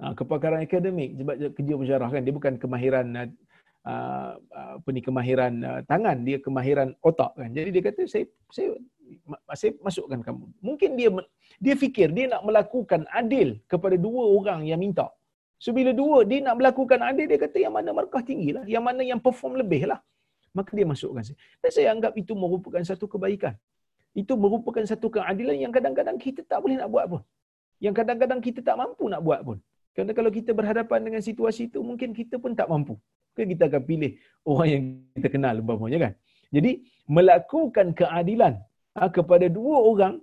[0.00, 3.06] Uh, kepakaran akademik sebab kerja pensyarah kan dia bukan kemahiran
[3.84, 4.30] uh,
[4.80, 7.50] apa ni kemahiran uh, tangan dia kemahiran otak kan.
[7.52, 8.74] Jadi dia kata saya saya
[9.54, 10.44] saya masukkan kamu.
[10.64, 11.08] Mungkin dia
[11.60, 15.06] dia fikir dia nak melakukan adil kepada dua orang yang minta.
[15.60, 18.80] So bila dua dia nak melakukan adil dia kata yang mana markah tinggi lah, yang
[18.80, 20.00] mana yang perform lebih lah.
[20.56, 21.38] Maka dia masukkan saya.
[21.62, 23.54] Dan saya anggap itu merupakan satu kebaikan
[24.14, 27.22] itu merupakan satu keadilan yang kadang-kadang kita tak boleh nak buat pun.
[27.84, 29.58] Yang kadang-kadang kita tak mampu nak buat pun.
[29.94, 32.94] Kerana kalau kita berhadapan dengan situasi itu, mungkin kita pun tak mampu.
[33.30, 34.12] Maka kita akan pilih
[34.46, 34.82] orang yang
[35.18, 36.12] kita kenal, umpamanya kan.
[36.56, 36.72] Jadi,
[37.16, 38.54] melakukan keadilan
[38.98, 40.14] ha, kepada dua orang,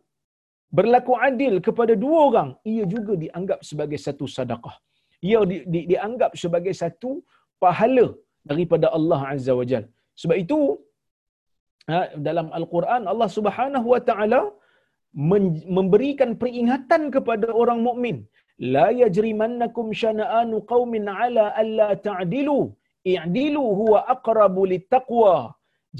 [0.77, 4.75] berlaku adil kepada dua orang, ia juga dianggap sebagai satu sadaqah.
[5.23, 7.23] Ia di, di, dianggap sebagai satu
[7.63, 8.07] pahala
[8.43, 9.87] daripada Allah Azza wa Jal.
[10.21, 10.57] Sebab itu,
[12.27, 14.41] dalam Al-Quran Allah Subhanahu wa taala
[15.77, 18.17] memberikan peringatan kepada orang mukmin.
[18.75, 22.59] La yajrimannakum syana'anu qaumin ala alla ta'dilu.
[23.15, 25.35] I'dilu huwa aqrabu littaqwa.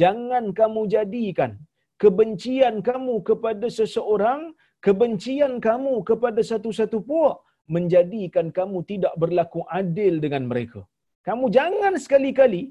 [0.02, 1.52] Jangan kamu jadikan
[2.04, 4.41] kebencian kamu kepada seseorang
[4.86, 7.38] kebencian kamu kepada satu-satu puak
[7.76, 10.82] menjadikan kamu tidak berlaku adil dengan mereka.
[11.28, 12.63] Kamu jangan sekali-kali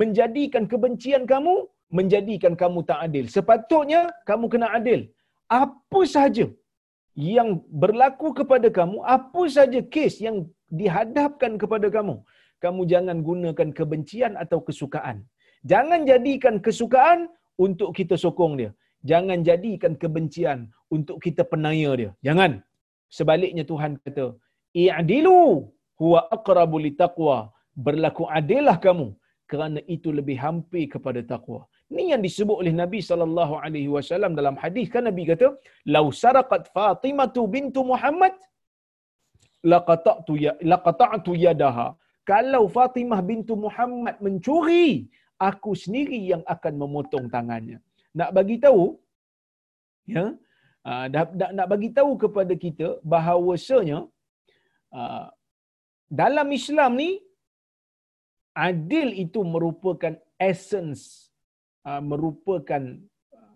[0.00, 1.54] menjadikan kebencian kamu
[1.96, 3.24] menjadikan kamu tak adil.
[3.36, 5.00] Sepatutnya kamu kena adil.
[5.48, 6.46] Apa sahaja
[7.16, 7.50] yang
[7.82, 10.36] berlaku kepada kamu, apa sahaja kes yang
[10.80, 12.16] dihadapkan kepada kamu,
[12.64, 15.24] kamu jangan gunakan kebencian atau kesukaan.
[15.70, 17.20] Jangan jadikan kesukaan
[17.58, 18.70] untuk kita sokong dia.
[19.10, 20.58] Jangan jadikan kebencian
[20.96, 22.10] untuk kita penaya dia.
[22.26, 22.52] Jangan.
[23.18, 24.26] Sebaliknya Tuhan kata,
[24.84, 25.70] "I'dilu
[26.02, 27.38] huwa aqrabu litaqwa."
[27.86, 29.08] Berlaku adillah kamu
[29.50, 31.60] kerana itu lebih hampir kepada takwa.
[31.92, 35.46] Ini yang disebut oleh Nabi sallallahu alaihi wasallam dalam hadis kan Nabi kata,
[35.94, 38.34] "Lau saraqat Fatimah bintu Muhammad
[39.72, 41.88] laqata'tu ya laqata'tu yadaha."
[42.30, 45.08] Kalau Fatimah bintu Muhammad mencuri,
[45.48, 47.78] aku sendiri yang akan memotong tangannya.
[48.18, 48.84] Nak bagi tahu
[50.14, 50.24] ya,
[50.88, 53.98] uh, nak, nak bagi tahu kepada kita bahawasanya
[54.98, 55.26] uh,
[56.20, 57.10] dalam Islam ni
[58.52, 60.14] adil itu merupakan
[60.50, 61.27] essence
[62.10, 62.82] merupakan
[63.34, 63.54] uh,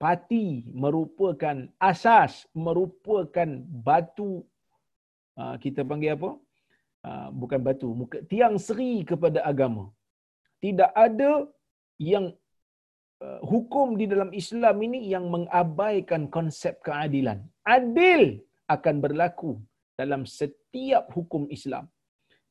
[0.00, 1.56] pati merupakan
[1.90, 3.48] asas merupakan
[3.88, 4.42] batu
[5.40, 6.30] uh, kita panggil apa?
[7.40, 9.92] Bukan batu muka tiang seri kepada agama.
[10.64, 11.44] Tidak ada
[12.00, 12.32] yang
[13.44, 17.44] hukum di dalam Islam ini yang mengabaikan konsep keadilan.
[17.60, 18.40] Adil
[18.72, 19.60] akan berlaku
[20.00, 21.92] dalam setiap hukum Islam.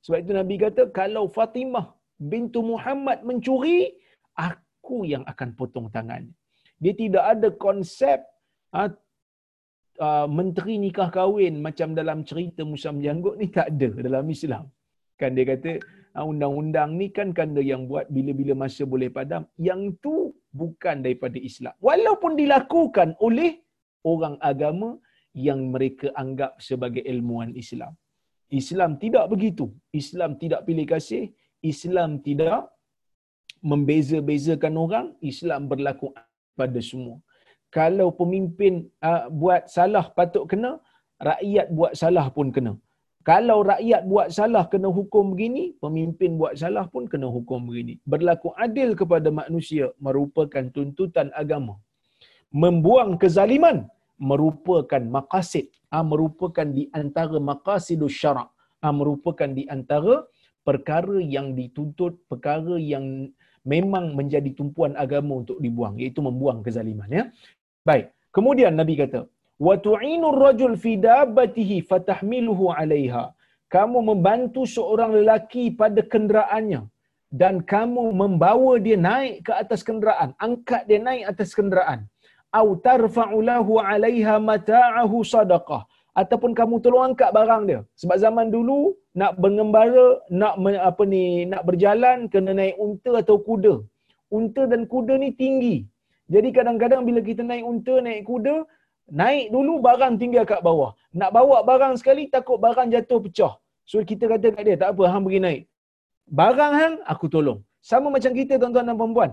[0.05, 3.97] Sebab itu Nabi kata, kalau Fatimah bintu Muhammad mencuri,
[4.83, 6.27] aku yang akan potong tangan.
[6.83, 8.19] Dia tidak ada konsep
[8.75, 8.91] ha,
[10.05, 14.67] uh, menteri nikah kahwin macam dalam cerita Musa menjanggut ni tak ada dalam Islam.
[15.15, 15.79] Kan dia kata,
[16.11, 19.47] ha, undang-undang ni kan kanda yang buat bila-bila masa boleh padam.
[19.55, 20.15] Yang tu
[20.51, 21.71] bukan daripada Islam.
[21.79, 23.63] Walaupun dilakukan oleh
[24.03, 24.99] orang agama
[25.31, 27.95] yang mereka anggap sebagai ilmuwan Islam.
[28.51, 29.71] Islam tidak begitu.
[29.95, 31.31] Islam tidak pilih kasih.
[31.63, 32.72] Islam tidak
[33.63, 35.05] membeza-bezakan orang.
[35.31, 36.11] Islam berlaku
[36.59, 37.17] pada semua.
[37.73, 40.77] Kalau pemimpin uh, buat salah patut kena,
[41.17, 42.73] rakyat buat salah pun kena.
[43.23, 47.95] Kalau rakyat buat salah kena hukum begini, pemimpin buat salah pun kena hukum begini.
[48.03, 51.79] Berlaku adil kepada manusia merupakan tuntutan agama.
[52.51, 53.87] Membuang kezaliman
[54.19, 58.51] merupakan maqasid, ha, merupakan di antara maqasidus syarak,
[58.83, 60.27] ha, merupakan di antara
[60.67, 63.31] perkara yang dituntut, perkara yang
[63.63, 67.07] memang menjadi tumpuan agama untuk dibuang, iaitu membuang kezaliman.
[67.07, 67.23] Ya?
[67.87, 68.11] Baik.
[68.35, 69.21] Kemudian Nabi kata,
[69.65, 73.31] wa tu'inu rajul fi dabbatihi fatahmiluhu 'alaiha.
[73.73, 76.81] Kamu membantu seorang lelaki pada kenderaannya
[77.33, 82.05] dan kamu membawa dia naik ke atas kenderaan, angkat dia naik atas kenderaan.
[82.53, 85.89] Au tarfa'u lahu 'alaiha mata'ahu sadaqah
[86.21, 87.79] ataupun kamu tolong angkat barang dia.
[88.01, 88.79] Sebab zaman dulu
[89.19, 90.07] nak mengembara,
[90.41, 90.53] nak
[90.89, 93.75] apa ni, nak berjalan kena naik unta atau kuda.
[94.37, 95.75] Unta dan kuda ni tinggi.
[96.33, 98.55] Jadi kadang-kadang bila kita naik unta, naik kuda,
[99.21, 100.91] naik dulu barang tinggal kat bawah.
[101.19, 103.53] Nak bawa barang sekali takut barang jatuh pecah.
[103.89, 105.61] So kita kata kat dia, tak apa, hang pergi naik.
[106.39, 107.59] Barang hang, aku tolong.
[107.83, 109.31] Sama macam kita tuan-tuan dan perempuan.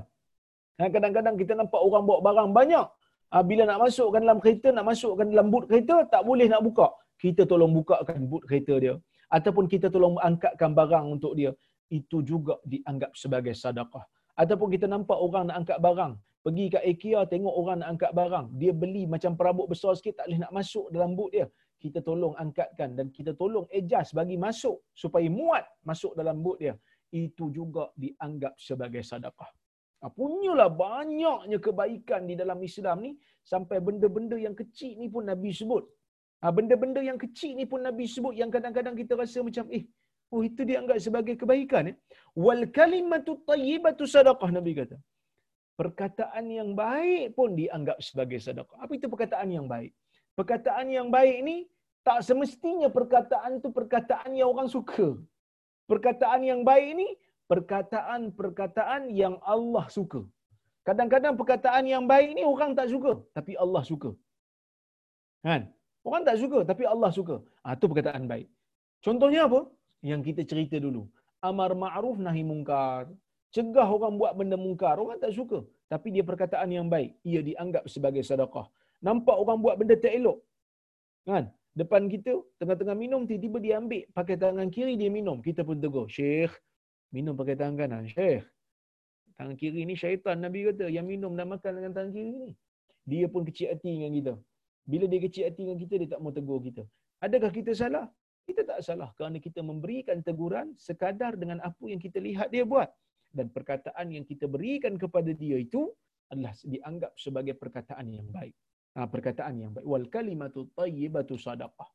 [0.80, 2.86] Kadang-kadang kita nampak orang bawa barang banyak.
[3.30, 6.88] Ah, bila nak masukkan dalam kereta, nak masukkan dalam boot kereta, tak boleh nak buka.
[7.22, 8.94] Kita tolong bukakan boot kereta dia.
[9.36, 11.54] Ataupun kita tolong angkatkan barang untuk dia.
[11.98, 14.02] Itu juga dianggap sebagai sadaqah.
[14.34, 16.12] Ataupun kita nampak orang nak angkat barang.
[16.42, 18.46] Pergi kat IKEA, tengok orang nak angkat barang.
[18.60, 21.46] Dia beli macam perabot besar sikit, tak boleh nak masuk dalam boot dia.
[21.82, 26.74] Kita tolong angkatkan dan kita tolong adjust bagi masuk supaya muat masuk dalam boot dia.
[27.14, 29.59] Itu juga dianggap sebagai sadaqah.
[30.00, 33.12] Ha, punyalah banyaknya kebaikan di dalam Islam ni
[33.44, 35.84] sampai benda-benda yang kecil ni pun Nabi sebut.
[36.40, 39.84] Ha, benda-benda yang kecil ni pun Nabi sebut yang kadang-kadang kita rasa macam eh
[40.32, 41.96] oh itu dia anggap sebagai kebaikan eh.
[42.44, 44.96] Wal kalimatu tayyibatu sadaqah Nabi kata.
[45.80, 48.78] Perkataan yang baik pun dianggap sebagai sedekah.
[48.84, 49.92] Apa itu perkataan yang baik?
[50.36, 51.56] Perkataan yang baik ni
[52.00, 55.08] tak semestinya perkataan tu perkataan yang orang suka.
[55.90, 57.08] Perkataan yang baik ni
[57.50, 60.20] perkataan-perkataan yang Allah suka.
[60.88, 64.10] Kadang-kadang perkataan yang baik ni orang tak suka, tapi Allah suka.
[65.46, 65.62] Kan?
[66.08, 67.36] Orang tak suka, tapi Allah suka.
[67.66, 68.48] Ah, tu perkataan baik.
[69.06, 69.60] Contohnya apa?
[70.10, 71.02] Yang kita cerita dulu.
[71.48, 73.04] Amar ma'ruf nahi mungkar.
[73.54, 74.96] Cegah orang buat benda mungkar.
[75.02, 75.58] Orang tak suka.
[75.92, 77.12] Tapi dia perkataan yang baik.
[77.30, 78.66] Ia dianggap sebagai sedekah.
[79.06, 80.38] Nampak orang buat benda tak elok.
[81.28, 81.44] Kan?
[81.80, 85.38] Depan kita, tengah-tengah minum, tiba-tiba dia ambil pakai tangan kiri, dia minum.
[85.46, 86.06] Kita pun tegur.
[86.16, 86.52] Syekh,
[87.14, 88.02] minum pakai tangan kanan.
[88.06, 88.42] Syekh,
[89.36, 92.50] tangan kiri ni syaitan Nabi kata yang minum dan makan dengan tangan kiri ni.
[93.10, 94.34] Dia pun kecil hati dengan kita.
[94.90, 96.82] Bila dia kecil hati dengan kita, dia tak mau tegur kita.
[97.26, 98.06] Adakah kita salah?
[98.48, 102.88] Kita tak salah kerana kita memberikan teguran sekadar dengan apa yang kita lihat dia buat.
[103.30, 105.86] Dan perkataan yang kita berikan kepada dia itu
[106.32, 108.54] adalah dianggap sebagai perkataan yang baik.
[108.98, 109.86] Ha, perkataan yang baik.
[109.86, 111.90] Wal kalimatu tayyibatu sadaqah.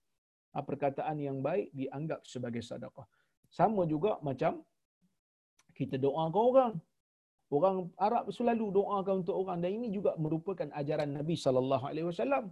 [0.56, 3.04] Ha, perkataan yang baik dianggap sebagai sadaqah.
[3.51, 4.63] Sama juga macam
[5.79, 6.73] kita doakan orang.
[7.55, 12.45] Orang Arab selalu doakan untuk orang dan ini juga merupakan ajaran Nabi sallallahu alaihi wasallam.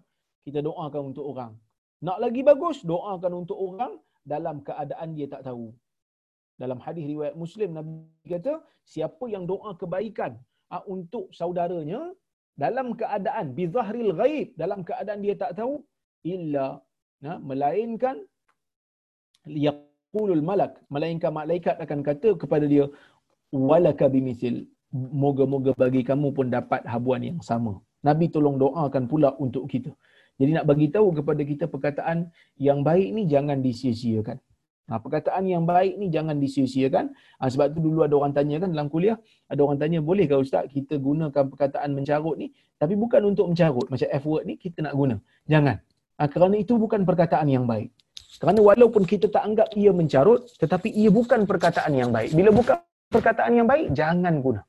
[0.45, 1.53] Kita doakan untuk orang.
[2.07, 3.93] Nak lagi bagus, doakan untuk orang
[4.33, 5.65] dalam keadaan dia tak tahu.
[6.62, 8.53] Dalam hadis riwayat Muslim Nabi kata,
[8.93, 10.33] siapa yang doa kebaikan
[10.73, 12.01] ah, untuk saudaranya
[12.63, 15.73] dalam keadaan bizahril ghaib, dalam keadaan dia tak tahu
[16.33, 16.67] illa
[17.25, 18.17] nah, melainkan
[19.67, 22.86] yaqulul malak, melainkan malaikat akan kata kepada dia
[23.53, 27.77] walaka bimisil moga-moga bagi kamu pun dapat habuan yang sama.
[28.03, 29.93] Nabi tolong doakan pula untuk kita.
[30.41, 34.37] Jadi nak bagi tahu kepada kita perkataan yang baik ni jangan disia-siakan.
[34.91, 37.13] Ha, perkataan yang baik ni jangan disia-siakan.
[37.39, 39.15] Ha, sebab tu dulu ada orang tanya kan dalam kuliah,
[39.47, 43.87] ada orang tanya boleh ke ustaz kita gunakan perkataan mencarut ni tapi bukan untuk mencarut
[43.87, 45.15] macam F word ni kita nak guna.
[45.47, 45.77] Jangan.
[46.19, 47.93] Ha, kerana itu bukan perkataan yang baik.
[48.41, 52.35] Kerana walaupun kita tak anggap ia mencarut tetapi ia bukan perkataan yang baik.
[52.35, 52.81] Bila bukan
[53.13, 54.62] perkataan yang baik jangan guna.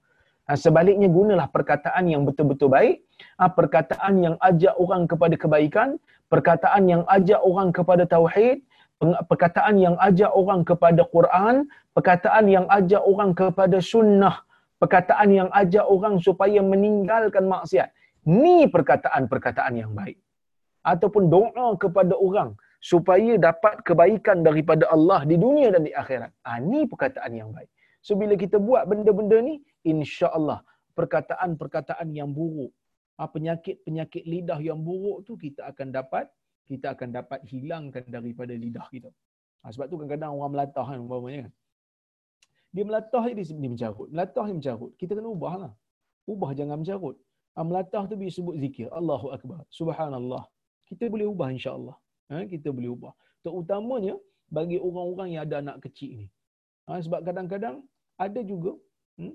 [0.44, 3.00] Ha, sebaliknya gunalah perkataan yang betul-betul baik,
[3.40, 5.96] ha, perkataan yang ajak orang kepada kebaikan,
[6.28, 8.60] perkataan yang ajak orang kepada tauhid,
[9.00, 11.64] perkataan yang ajak orang kepada Quran,
[11.96, 14.44] perkataan yang ajak orang kepada sunnah,
[14.76, 17.88] perkataan yang ajak orang supaya meninggalkan maksiat.
[18.28, 20.20] Ni perkataan-perkataan yang baik.
[20.84, 22.52] Ataupun doa kepada orang
[22.84, 26.36] supaya dapat kebaikan daripada Allah di dunia dan di akhirat.
[26.44, 27.72] Ha, ni perkataan yang baik.
[28.04, 30.60] So bila kita buat benda-benda ni, insya-Allah
[30.92, 32.70] perkataan-perkataan yang buruk,
[33.16, 36.28] ha, penyakit-penyakit lidah yang buruk tu kita akan dapat
[36.64, 39.12] kita akan dapat hilangkan daripada lidah kita.
[39.64, 41.52] Ha, sebab tu kadang-kadang orang melatah kan umpamanya kan.
[42.74, 44.08] Dia melatah dia, dia mencarut.
[44.12, 44.92] Melatah dia mencarut.
[45.00, 45.72] Kita kena ubahlah.
[46.24, 47.16] Ubah jangan mencarut.
[47.54, 48.88] Ha, melatah tu dia sebut zikir.
[48.90, 49.62] Allahu Akbar.
[49.70, 50.44] Subhanallah.
[50.88, 51.96] Kita boleh ubah insya-Allah.
[52.32, 53.12] Ha, kita boleh ubah.
[53.44, 54.16] Terutamanya
[54.48, 56.26] bagi orang-orang yang ada anak kecil ni.
[56.88, 57.84] Ha, sebab kadang-kadang
[58.20, 58.78] ada juga
[59.18, 59.34] hmm,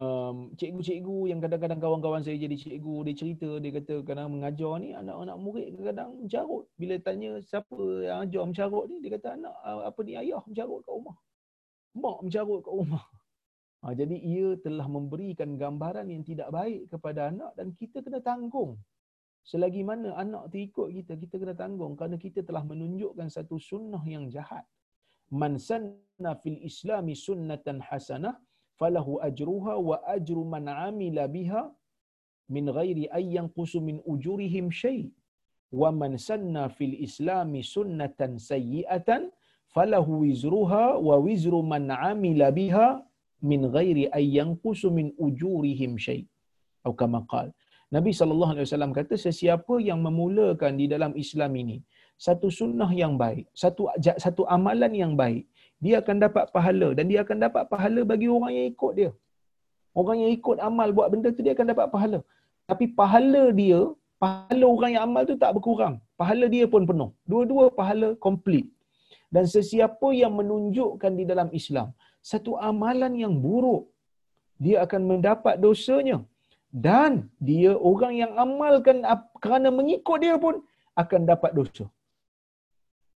[0.00, 4.96] um, cikgu-cikgu yang kadang-kadang kawan-kawan saya jadi cikgu, dia cerita, dia kata kadang mengajar ni
[4.96, 6.64] anak-anak murid kadang-kadang mencarut.
[6.74, 10.92] Bila tanya siapa yang ajar mencarut ni, dia kata anak apa ni ayah mencarut kat
[10.92, 11.16] rumah.
[11.94, 13.04] Mak mencarut kat rumah.
[13.84, 18.80] Ha, jadi ia telah memberikan gambaran yang tidak baik kepada anak dan kita kena tanggung.
[19.44, 24.00] Selagi mana anak tu ikut kita, kita kena tanggung kerana kita telah menunjukkan satu sunnah
[24.08, 24.64] yang jahat.
[25.30, 28.34] Man sanna fil islami sunnatan hasanah
[28.80, 31.62] falahu ajruha wa ajru man amila biha
[32.54, 35.00] min ghairi ay yanqusu min ujurihim shay.
[35.80, 39.32] Wa man sanna fil islami sunnatan sayyi'atan
[39.74, 42.88] falahu wizruha wa wizru man amila biha
[43.50, 46.20] min ghairi ay yanqusu min ujurihim shay.
[46.84, 47.52] Atau kama qala
[47.96, 51.78] Nabi sallallahu alaihi wasallam kata sesiapa yang memulakan di dalam Islam ini
[52.26, 53.90] satu sunnah yang baik, satu
[54.24, 55.44] satu amalan yang baik,
[55.84, 59.10] dia akan dapat pahala dan dia akan dapat pahala bagi orang yang ikut dia.
[60.00, 62.20] Orang yang ikut amal buat benda tu dia akan dapat pahala.
[62.70, 63.80] Tapi pahala dia,
[64.22, 65.96] pahala orang yang amal tu tak berkurang.
[66.20, 67.10] Pahala dia pun penuh.
[67.30, 68.66] Dua-dua pahala komplit.
[69.34, 71.88] Dan sesiapa yang menunjukkan di dalam Islam
[72.30, 73.82] satu amalan yang buruk,
[74.64, 76.18] dia akan mendapat dosanya.
[76.86, 78.98] Dan dia orang yang amalkan
[79.42, 80.58] kerana mengikut dia pun
[81.02, 81.84] akan dapat dosa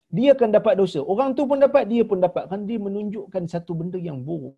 [0.09, 1.05] dia akan dapat dosa.
[1.05, 2.49] Orang tu pun dapat, dia pun dapat.
[2.49, 4.57] Kan dia menunjukkan satu benda yang buruk.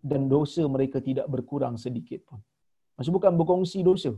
[0.00, 2.40] Dan dosa mereka tidak berkurang sedikit pun.
[2.96, 4.12] Maksud bukan berkongsi dosa.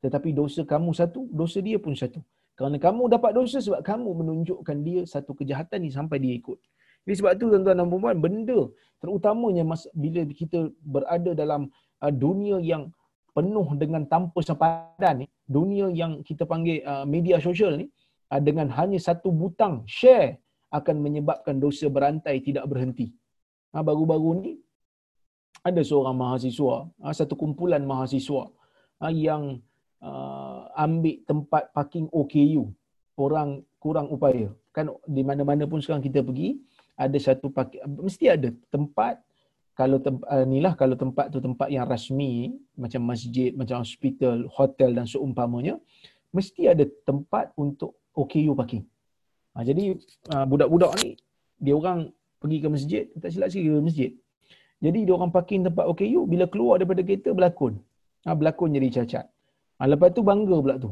[0.00, 2.20] Tetapi dosa kamu satu, dosa dia pun satu.
[2.56, 6.56] Kerana kamu dapat dosa sebab kamu menunjukkan dia satu kejahatan ni sampai dia ikut.
[7.04, 8.58] Jadi sebab tu tuan-tuan dan puan benda
[9.02, 11.66] terutamanya bila kita berada dalam
[11.98, 12.94] uh, dunia yang
[13.32, 17.88] penuh dengan tanpa sempadan ni, dunia yang kita panggil uh, media sosial ni,
[18.38, 20.40] dengan hanya satu butang share
[20.72, 23.12] akan menyebabkan dosa berantai tidak berhenti.
[23.76, 24.52] Ha, baru-baru ni
[25.60, 28.48] ada seorang mahasiswa, ha, satu kumpulan mahasiswa
[29.00, 29.60] ha, yang
[30.00, 32.72] uh, ambil tempat parking OKU.
[33.20, 34.48] Orang kurang upaya.
[34.72, 36.56] Kan di mana-mana pun sekarang kita pergi,
[36.96, 39.20] ada satu parking, mesti ada tempat
[39.72, 44.96] kalau tempat uh, inilah kalau tempat tu tempat yang rasmi macam masjid, macam hospital, hotel
[44.96, 45.80] dan seumpamanya,
[46.32, 48.84] mesti ada tempat untuk OKU parking.
[49.52, 49.96] Ha, jadi
[50.32, 51.16] uh, budak-budak ni
[51.60, 52.08] dia orang
[52.40, 54.10] pergi ke masjid, tak silap sih ke masjid.
[54.82, 57.78] Jadi dia orang parking tempat OKU bila keluar daripada kereta berlakon.
[58.26, 59.26] Ha, berlakon jadi cacat.
[59.78, 60.90] Ha, lepas tu bangga pula tu.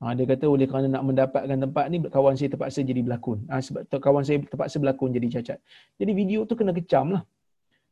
[0.00, 3.44] Ha, dia kata oleh kerana nak mendapatkan tempat ni kawan saya terpaksa jadi berlakon.
[3.52, 5.58] Ha, sebab kawan saya terpaksa berlakon jadi cacat.
[6.00, 7.22] Jadi video tu kena kecam lah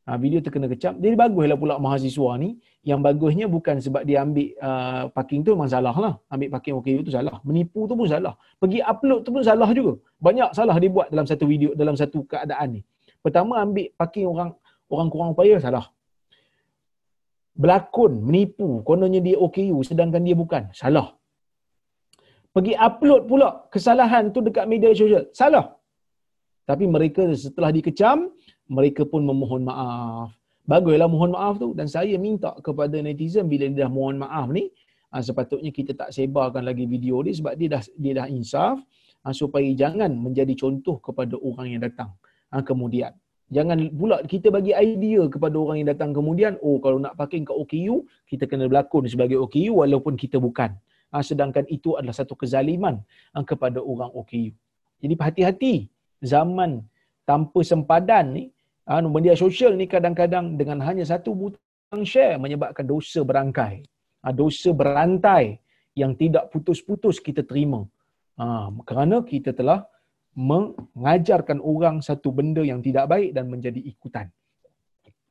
[0.08, 0.96] ha, video terkena kecam.
[0.96, 2.56] Jadi baguslah pula mahasiswa ni.
[2.80, 6.14] Yang bagusnya bukan sebab dia ambil uh, parking tu memang salah lah.
[6.32, 7.36] Ambil parking OKU tu salah.
[7.44, 8.34] Menipu tu pun salah.
[8.56, 10.00] Pergi upload tu pun salah juga.
[10.16, 12.82] Banyak salah dia buat dalam satu video, dalam satu keadaan ni.
[13.20, 14.56] Pertama ambil parking orang
[14.88, 15.92] orang kurang upaya salah.
[17.58, 20.72] Berlakon, menipu, kononnya dia OKU sedangkan dia bukan.
[20.72, 21.14] Salah.
[22.54, 25.30] Pergi upload pula kesalahan tu dekat media sosial.
[25.30, 25.77] Salah.
[26.68, 28.28] Tapi mereka setelah dikecam,
[28.68, 30.36] mereka pun memohon maaf.
[30.68, 34.68] Baguslah mohon maaf tu dan saya minta kepada netizen bila dia dah mohon maaf ni,
[35.08, 38.76] ah, sepatutnya kita tak sebarkan lagi video dia sebab dia dah dia dah insaf
[39.24, 42.12] ah, supaya jangan menjadi contoh kepada orang yang datang
[42.52, 43.16] ah, kemudian.
[43.48, 47.56] Jangan pula kita bagi idea kepada orang yang datang kemudian, oh kalau nak parking kat
[47.56, 50.76] OKU, kita kena berlakon sebagai OKU walaupun kita bukan.
[51.24, 53.00] Sedangkan itu adalah satu kezaliman
[53.48, 54.52] kepada orang OKU.
[55.00, 55.88] Jadi hati-hati
[56.22, 56.82] zaman
[57.28, 58.44] tanpa sempadan ni
[59.12, 63.84] media sosial ni kadang-kadang dengan hanya satu butang share menyebabkan dosa berangkai.
[64.24, 65.60] Ha, dosa berantai
[65.94, 67.84] yang tidak putus-putus kita terima.
[68.40, 69.84] Ha, kerana kita telah
[70.34, 74.26] mengajarkan orang satu benda yang tidak baik dan menjadi ikutan.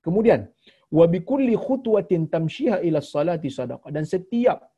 [0.06, 0.48] Kemudian,
[0.94, 4.70] wa bikulli khutwatin tamshiha ila salati sadaqah dan setiap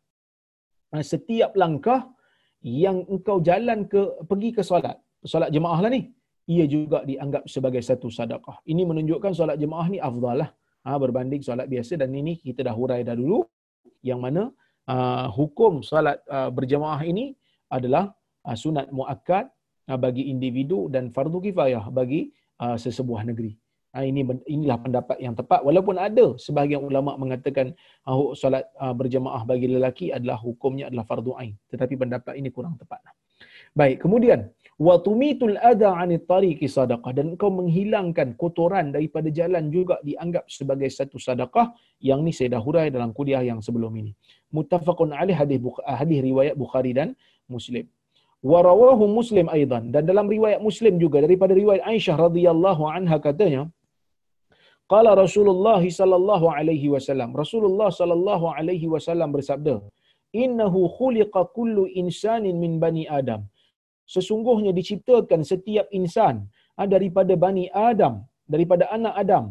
[0.94, 2.10] ha, setiap langkah
[2.64, 6.12] yang engkau jalan ke pergi ke solat, solat jemaah lah ni,
[6.50, 8.58] ia juga dianggap sebagai satu sedekah.
[8.66, 10.50] Ini menunjukkan solat jemaah ni afdal lah
[10.86, 13.46] ha, berbanding solat biasa dan ini kita dah hurai dah dulu
[14.02, 14.50] yang mana
[14.88, 17.36] uh, hukum solat uh, berjemaah ini
[17.70, 18.10] adalah
[18.48, 19.46] uh, sunat muakkad
[19.92, 22.32] uh, bagi individu dan fardu kifayah bagi
[22.64, 23.54] uh, sesebuah negeri.
[23.90, 27.74] Ha, ini inilah pendapat yang tepat walaupun ada sebahagian ulama mengatakan
[28.06, 32.78] uh, solat uh, berjemaah bagi lelaki adalah hukumnya adalah fardu ain tetapi pendapat ini kurang
[32.78, 33.02] tepat.
[33.74, 34.50] Baik, kemudian
[34.80, 40.88] wa tumitul adha anit tariqi sadaqah dan engkau menghilangkan kotoran daripada jalan juga dianggap sebagai
[40.98, 41.68] satu sedekah
[42.10, 44.12] yang ni saya dah hurai dalam kuliah yang sebelum ini.
[44.56, 47.12] Muttafaqun alaih hadis hadis riwayat Bukhari dan
[47.56, 47.86] Muslim.
[48.40, 53.64] Wa rawahu Muslim aidan dan dalam riwayat Muslim juga daripada riwayat Aisyah radhiyallahu anha katanya
[54.88, 59.76] Qala Rasulullah sallallahu alaihi wasallam Rasulullah sallallahu alaihi wasallam bersabda
[60.44, 63.44] Innahu khuliqa kullu insanin min bani Adam
[64.14, 69.46] sesungguhnya diciptakan setiap insan ha, daripada Bani Adam, daripada anak Adam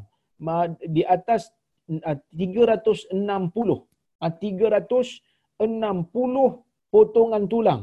[0.82, 1.54] di atas
[1.86, 3.14] 360
[4.18, 5.22] 360
[6.92, 7.82] potongan tulang.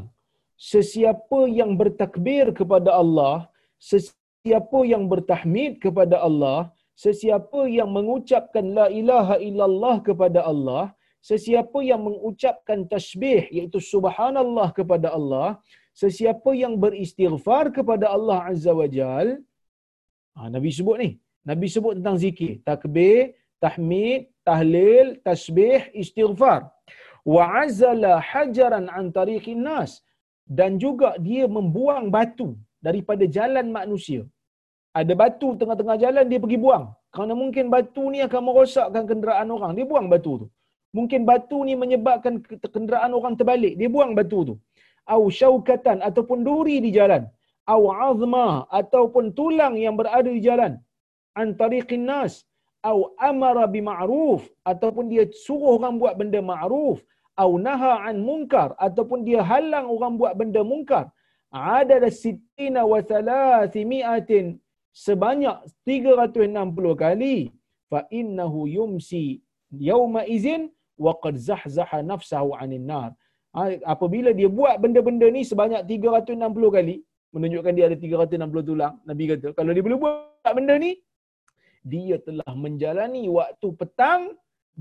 [0.55, 3.47] Sesiapa yang bertakbir kepada Allah,
[3.80, 12.07] sesiapa yang bertahmid kepada Allah, sesiapa yang mengucapkan la ilaha illallah kepada Allah, sesiapa yang
[12.07, 15.59] mengucapkan tasbih iaitu subhanallah kepada Allah,
[16.01, 19.27] sesiapa yang beristighfar kepada Allah Azza wa Jal,
[20.35, 21.09] ha, Nabi sebut ni,
[21.49, 23.31] Nabi sebut tentang zikir, takbir,
[23.63, 26.61] tahmid, tahlil, tasbih, istighfar.
[27.33, 29.91] Wa azala hajaran an tariqin nas
[30.57, 32.49] dan juga dia membuang batu
[32.87, 34.21] daripada jalan manusia.
[34.99, 36.85] Ada batu tengah-tengah jalan dia pergi buang.
[37.13, 39.71] Kerana mungkin batu ni akan merosakkan kenderaan orang.
[39.77, 40.47] Dia buang batu tu.
[40.97, 42.33] Mungkin batu ni menyebabkan
[42.75, 43.73] kenderaan orang terbalik.
[43.79, 44.55] Dia buang batu tu
[45.14, 47.24] au syaukatan ataupun duri di jalan
[47.74, 48.47] au azma
[48.80, 50.74] ataupun tulang yang berada di jalan
[51.39, 52.34] an tariqin nas
[52.89, 52.97] au
[53.30, 54.41] amara bima'ruf
[54.72, 56.97] ataupun dia suruh orang buat benda ma'ruf
[57.43, 61.06] au naha an munkar ataupun dia halang orang buat benda munkar.
[61.51, 64.45] Ada sittina wa thalathimiatin
[64.91, 65.56] sebanyak
[65.88, 67.38] 360 kali
[67.91, 69.26] fa innahu yumsi
[69.89, 70.72] yawma izin
[71.06, 73.10] wa qad zahzaha nafsahu anin nar
[73.93, 76.95] apabila dia buat benda-benda ni sebanyak 360 kali,
[77.36, 80.91] menunjukkan dia ada 360 tulang, Nabi kata, kalau dia boleh buat benda ni,
[81.93, 84.22] dia telah menjalani waktu petang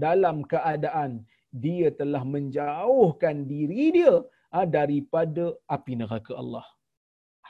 [0.07, 1.22] dalam keadaan
[1.64, 4.14] dia telah menjauhkan diri dia
[4.53, 5.45] ha, daripada
[5.77, 6.66] api neraka Allah.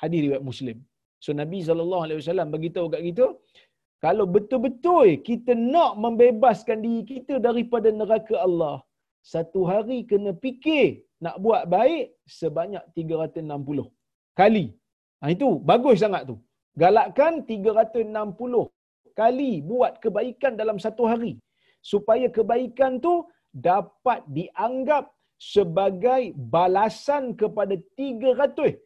[0.00, 0.78] Hadis riwayat Muslim.
[1.24, 3.26] So Nabi SAW beritahu kat kita,
[4.04, 8.76] kalau betul-betul kita nak membebaskan diri kita daripada neraka Allah,
[9.24, 13.40] satu hari kena fikir nak buat baik sebanyak 360
[14.36, 14.66] kali.
[15.24, 16.36] Ha, itu bagus sangat tu.
[16.76, 18.12] Galakkan 360
[19.16, 21.40] kali buat kebaikan dalam satu hari.
[21.80, 25.08] Supaya kebaikan tu dapat dianggap
[25.40, 28.76] sebagai balasan kepada 360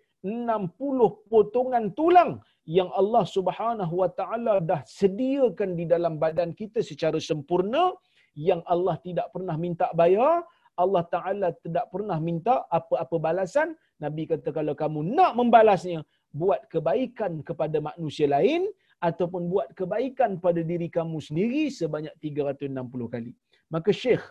[1.30, 2.32] potongan tulang
[2.68, 7.96] yang Allah Subhanahu Wa Taala dah sediakan di dalam badan kita secara sempurna
[8.38, 10.46] yang Allah tidak pernah minta bayar
[10.78, 13.74] Allah Ta'ala tidak pernah minta apa-apa balasan.
[13.98, 18.62] Nabi kata kalau kamu nak membalasnya, buat kebaikan kepada manusia lain
[19.02, 23.32] ataupun buat kebaikan pada diri kamu sendiri sebanyak 360 kali.
[23.74, 24.22] Maka Syekh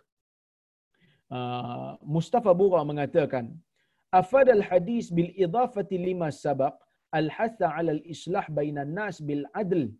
[1.35, 3.51] uh, Mustafa Bura mengatakan,
[4.07, 6.79] Afad al-hadis bil idafati lima sabaq
[7.11, 9.91] al-hatha al-islah bainan nas bil adl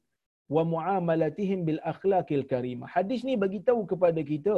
[0.55, 2.89] wa muamalatihim bil akhlaqil karimah.
[2.95, 4.57] Hadis ni bagi tahu kepada kita,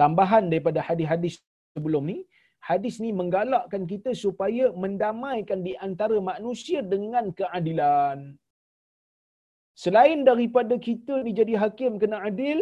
[0.00, 1.34] tambahan daripada hadis-hadis
[1.76, 2.18] sebelum ni,
[2.68, 8.18] hadis ni menggalakkan kita supaya mendamaikan di antara manusia dengan keadilan.
[9.82, 12.58] Selain daripada kita ni jadi hakim kena adil,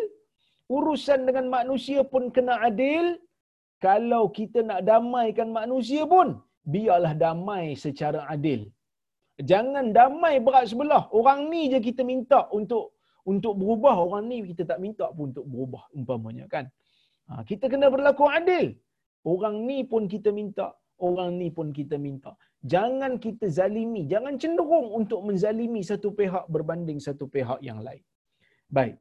[0.76, 3.18] urusan dengan manusia pun kena adil.
[3.86, 6.36] Kalau kita nak damaikan manusia pun,
[6.72, 8.68] biarlah damai secara adil.
[9.50, 11.08] Jangan damai berat sebelah.
[11.18, 12.96] Orang ni je kita minta untuk
[13.32, 16.64] untuk berubah, orang ni kita tak minta pun untuk berubah umpamanya kan.
[17.28, 18.74] Ha, kita kena berlaku adil.
[19.32, 20.66] Orang ni pun kita minta,
[21.08, 22.32] orang ni pun kita minta.
[22.72, 28.02] Jangan kita zalimi, jangan cenderung untuk menzalimi satu pihak berbanding satu pihak yang lain.
[28.68, 28.96] Baik.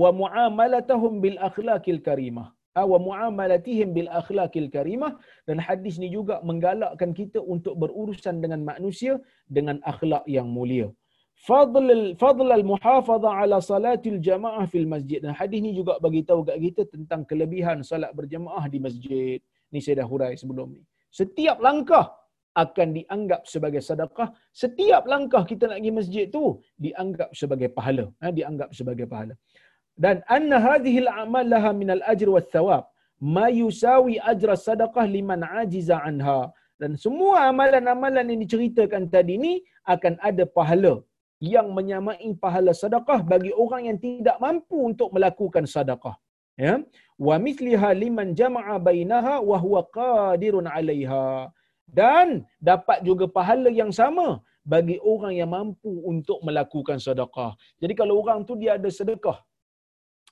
[0.00, 2.57] Wa muamalatahum bil akhlaqil karimah.
[2.92, 5.12] Wa muamalatihim bil akhlaqil karimah
[5.48, 9.16] dan hadis ni juga menggalakkan kita untuk berurusan dengan manusia
[9.48, 10.88] dengan akhlak yang mulia
[11.46, 11.88] fadl
[12.22, 16.58] fadl al muhafazah ala salatil jamaah fil masjid dan hadis ni juga bagi tahu kat
[16.66, 19.38] kita tentang kelebihan salat berjemaah di masjid
[19.70, 22.06] ni saya dah hurai sebelum ni Setiap langkah
[22.62, 24.28] akan dianggap sebagai sedekah.
[24.62, 28.10] Setiap langkah kita nak pergi masjid tu dianggap sebagai pahala.
[28.20, 29.34] Ha, dianggap sebagai pahala.
[30.04, 32.84] Dan anna hadhihi al-a'mal laha min al-ajr wa thawab
[33.34, 36.40] ma yusawi ajra sadaqah liman ajiza anha.
[36.80, 39.52] Dan semua amalan-amalan yang diceritakan tadi ni
[39.94, 40.94] akan ada pahala
[41.54, 46.16] yang menyamai pahala sedekah bagi orang yang tidak mampu untuk melakukan sedekah.
[46.58, 46.74] Ya.
[47.26, 51.50] Wa mithliha liman jama'a bainaha wa huwa qadirun 'alaiha.
[51.98, 54.28] Dan dapat juga pahala yang sama
[54.72, 57.50] bagi orang yang mampu untuk melakukan sedekah.
[57.82, 59.38] Jadi kalau orang tu dia ada sedekah,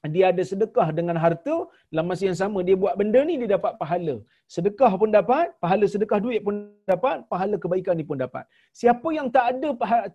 [0.04, 1.56] dia ada sedekah dengan harta,
[1.90, 4.16] dalam masa yang sama dia buat benda ni dia dapat pahala.
[4.46, 8.44] Sedekah pun dapat, pahala sedekah duit pun dapat, pahala kebaikan ni pun dapat.
[8.80, 9.68] Siapa yang tak ada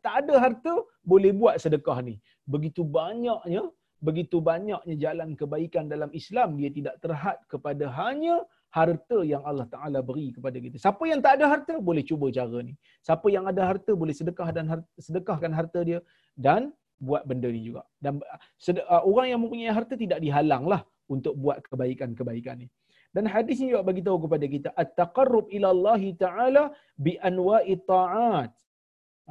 [0.05, 0.73] tak ada harta
[1.03, 2.15] boleh buat sedekah ni.
[2.45, 3.63] Begitu banyaknya,
[3.99, 8.35] begitu banyaknya jalan kebaikan dalam Islam dia tidak terhad kepada hanya
[8.71, 10.79] harta yang Allah Taala beri kepada kita.
[10.79, 12.73] Siapa yang tak ada harta boleh cuba cara ni.
[13.03, 15.99] Siapa yang ada harta boleh sedekah dan harta, sedekahkan harta dia
[16.39, 16.71] dan
[17.01, 17.81] buat benda ni juga.
[17.97, 22.67] Dan uh, orang yang mempunyai harta tidak dihalanglah untuk buat kebaikan-kebaikan ni.
[23.11, 26.63] Dan hadis ni juga bagi tahu kepada kita at-taqarrub ila Allah Taala
[26.95, 28.53] bi anwa'i ta'at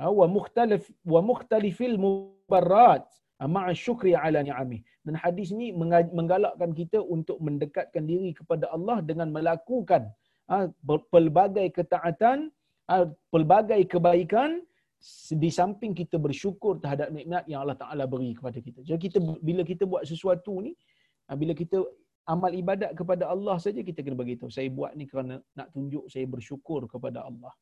[0.03, 3.07] uh, wa mukhtalif wa mukhtalifil mubarrat
[3.41, 4.83] uh, ma'a syukri ala ni'ami.
[5.07, 10.13] Dan hadis ni menggalakkan kita untuk mendekatkan diri kepada Allah dengan melakukan
[11.15, 12.53] pelbagai ketaatan,
[13.33, 14.61] pelbagai kebaikan
[15.33, 18.85] di samping kita bersyukur terhadap nikmat yang Allah Taala beri kepada kita.
[18.85, 20.73] Jadi kita bila kita buat sesuatu ni,
[21.33, 21.81] ah, bila kita
[22.29, 26.05] amal ibadat kepada Allah saja kita kena bagi tahu saya buat ni kerana nak tunjuk
[26.13, 27.53] saya bersyukur kepada Allah.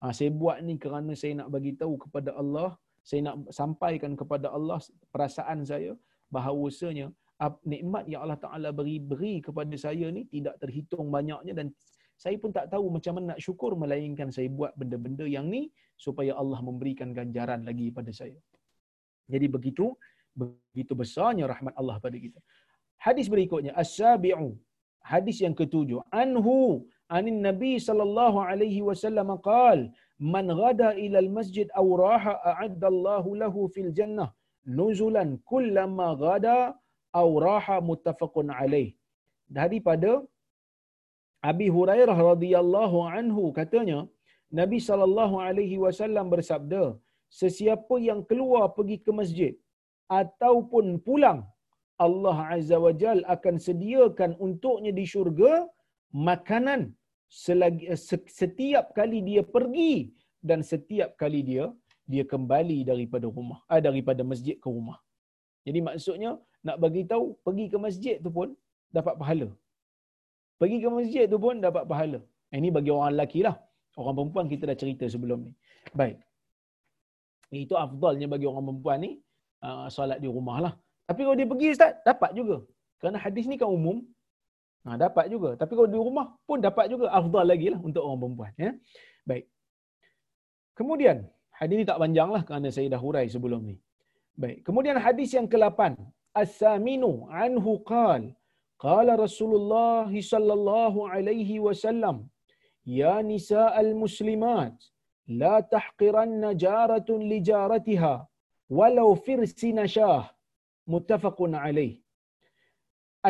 [0.00, 4.48] Ha, saya buat ni kerana saya nak bagi tahu kepada Allah, saya nak sampaikan kepada
[4.56, 4.80] Allah
[5.12, 5.92] perasaan saya
[6.32, 7.12] bahawasanya
[7.68, 11.68] nikmat yang Allah Taala beri beri kepada saya ni tidak terhitung banyaknya dan
[12.16, 16.32] saya pun tak tahu macam mana nak syukur melainkan saya buat benda-benda yang ni supaya
[16.42, 18.38] Allah memberikan ganjaran lagi pada saya.
[19.32, 19.86] Jadi begitu
[20.42, 22.40] begitu besarnya rahmat Allah pada kita.
[23.06, 24.48] Hadis berikutnya as-sabi'u.
[25.12, 26.00] Hadis yang ketujuh.
[26.22, 26.56] Anhu
[27.16, 29.80] anin Nabi sallallahu alaihi wasallam qaal
[30.18, 34.28] man ghada ila al-masjid aw raha a'adda Allahu lahu fil jannah
[34.78, 36.58] nuzulan kullama ghada
[37.20, 38.88] aw raha muttafaqun alaih.
[39.58, 40.24] Daripada
[41.50, 44.08] Abi Hurairah radhiyallahu anhu katanya
[44.60, 46.82] Nabi sallallahu alaihi wasallam bersabda
[47.40, 49.52] sesiapa yang keluar pergi ke masjid
[50.18, 51.40] ataupun pulang
[52.06, 55.52] Allah azza wajal akan sediakan untuknya di syurga
[56.28, 56.82] makanan
[57.42, 57.86] selagi
[58.40, 59.94] setiap kali dia pergi
[60.48, 61.64] dan setiap kali dia
[62.12, 64.98] dia kembali daripada rumah ah daripada masjid ke rumah.
[65.66, 66.30] Jadi maksudnya
[66.66, 68.48] nak bagi tahu pergi ke masjid tu pun
[68.96, 69.48] dapat pahala.
[70.60, 72.20] Pergi ke masjid tu pun dapat pahala.
[72.58, 73.56] Ini bagi orang lelaki lah.
[74.00, 75.52] Orang perempuan kita dah cerita sebelum ni.
[75.94, 76.16] Baik.
[77.54, 79.10] Itu afdalnya bagi orang perempuan ni
[79.62, 80.74] uh, solat di rumah lah.
[81.08, 82.56] Tapi kalau dia pergi Ustaz, dapat juga.
[82.98, 84.02] Kerana hadis ni kan umum.
[84.84, 85.50] Ha, dapat juga.
[85.60, 87.06] Tapi kalau di rumah pun dapat juga.
[87.18, 88.52] Afdal lagi lah untuk orang perempuan.
[88.64, 88.70] Ya?
[89.28, 89.44] Baik.
[90.78, 91.16] Kemudian,
[91.54, 93.76] hadis ni tak panjang lah kerana saya dah hurai sebelum ni.
[94.34, 94.66] Baik.
[94.66, 95.94] Kemudian hadis yang ke-8.
[96.34, 98.34] As-saminu anhu qal.
[98.84, 102.26] Qala Rasulullah sallallahu alaihi wasallam.
[102.84, 104.74] Ya nisa al-muslimat,
[105.42, 108.14] la tahqiranna jaratun li jaratiha,
[108.78, 110.22] walau firsi nashah,
[110.92, 111.92] muttafaqun alaih.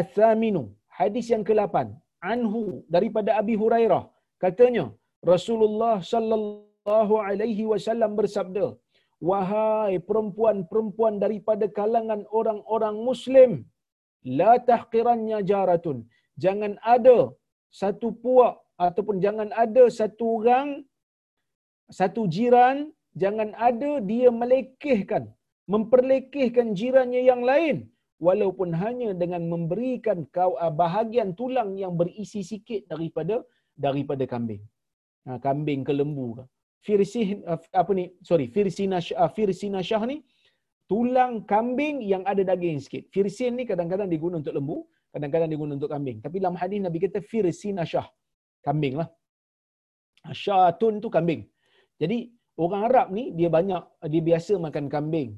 [0.00, 0.62] Al-Thaminu,
[0.98, 1.76] hadis yang ke-8,
[2.32, 4.04] anhu daripada Abi Hurairah,
[4.42, 4.86] katanya,
[5.32, 8.66] Rasulullah sallallahu alaihi wasallam bersabda,
[9.30, 13.50] Wahai perempuan-perempuan daripada kalangan orang-orang Muslim,
[14.38, 15.98] la tahqirannya jaratun.
[16.44, 17.18] Jangan ada
[17.80, 20.68] satu puak ataupun jangan ada satu orang
[21.98, 22.90] satu jiran
[23.22, 25.24] jangan ada dia melekehkan
[25.72, 27.76] memperlekehkan jirannya yang lain
[28.26, 33.42] walaupun hanya dengan memberikan kau ah, bahagian tulang yang berisi sikit daripada
[33.74, 34.62] daripada kambing
[35.26, 36.44] ha, kambing ke lembu ke
[36.86, 40.18] firsih ah, apa ni sorry firsina ah, firsina syah ni
[40.90, 43.08] tulang kambing yang ada daging sikit.
[43.14, 44.78] Firsin ni kadang-kadang digunakan untuk lembu,
[45.12, 46.18] kadang-kadang digunakan untuk kambing.
[46.20, 48.06] Tapi dalam hadis Nabi kata firsin asyah.
[48.66, 49.08] Kambing lah.
[50.32, 51.42] Asyatun tu kambing.
[52.00, 55.30] Jadi orang Arab ni dia banyak, dia biasa makan kambing.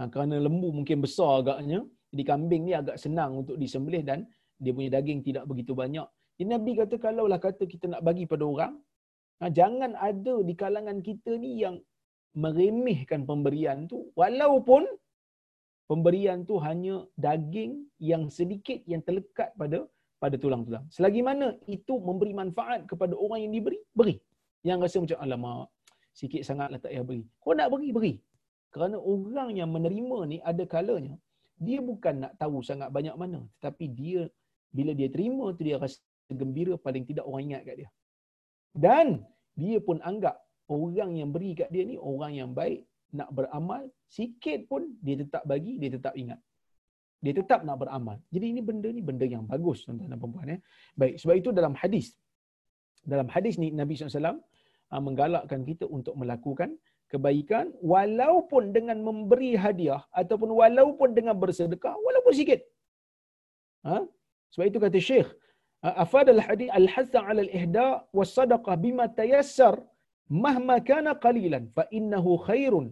[0.00, 1.84] Ha, kerana lembu mungkin besar agaknya.
[2.10, 4.24] Jadi kambing ni agak senang untuk disembelih dan
[4.62, 6.06] dia punya daging tidak begitu banyak.
[6.34, 8.74] Jadi Nabi kata kalaulah kata kita nak bagi pada orang,
[9.38, 11.76] ha, jangan ada di kalangan kita ni yang
[12.34, 14.82] meremehkan pemberian tu walaupun
[15.86, 19.86] pemberian tu hanya daging yang sedikit yang terlekat pada
[20.22, 20.84] pada tulang-tulang.
[20.88, 24.16] Selagi mana itu memberi manfaat kepada orang yang diberi, beri.
[24.64, 25.66] Yang rasa macam, alamak,
[26.16, 27.22] sikit sangatlah tak payah beri.
[27.42, 28.14] Kau nak beri, beri.
[28.74, 31.14] Kerana orang yang menerima ni ada kalanya,
[31.60, 33.46] dia bukan nak tahu sangat banyak mana.
[33.60, 34.26] Tetapi dia,
[34.74, 36.02] bila dia terima tu dia rasa
[36.32, 37.88] gembira paling tidak orang ingat kat dia.
[38.74, 39.22] Dan
[39.54, 42.82] dia pun anggap orang yang beri kat dia ni orang yang baik,
[43.14, 46.40] nak beramal, sikit pun dia tetap bagi, dia tetap ingat.
[47.24, 48.16] Dia tetap nak beramal.
[48.34, 50.48] Jadi ini benda ni benda yang bagus tuan-tuan dan puan-puan.
[50.56, 50.60] Eh.
[51.00, 52.06] Baik, sebab itu dalam hadis,
[53.12, 54.36] dalam hadis ni Nabi SAW
[54.92, 56.70] ah, menggalakkan kita untuk melakukan
[57.12, 62.60] kebaikan walaupun dengan memberi hadiah ataupun walaupun dengan bersedekah walaupun sikit.
[63.88, 63.96] Ha?
[64.52, 65.28] Sebab itu kata Syekh,
[66.04, 69.74] afad al-hadith al-hatha 'ala al-ihda was sadaqah bima tayassar
[70.44, 72.86] mahma kana qalilan fa innahu khairun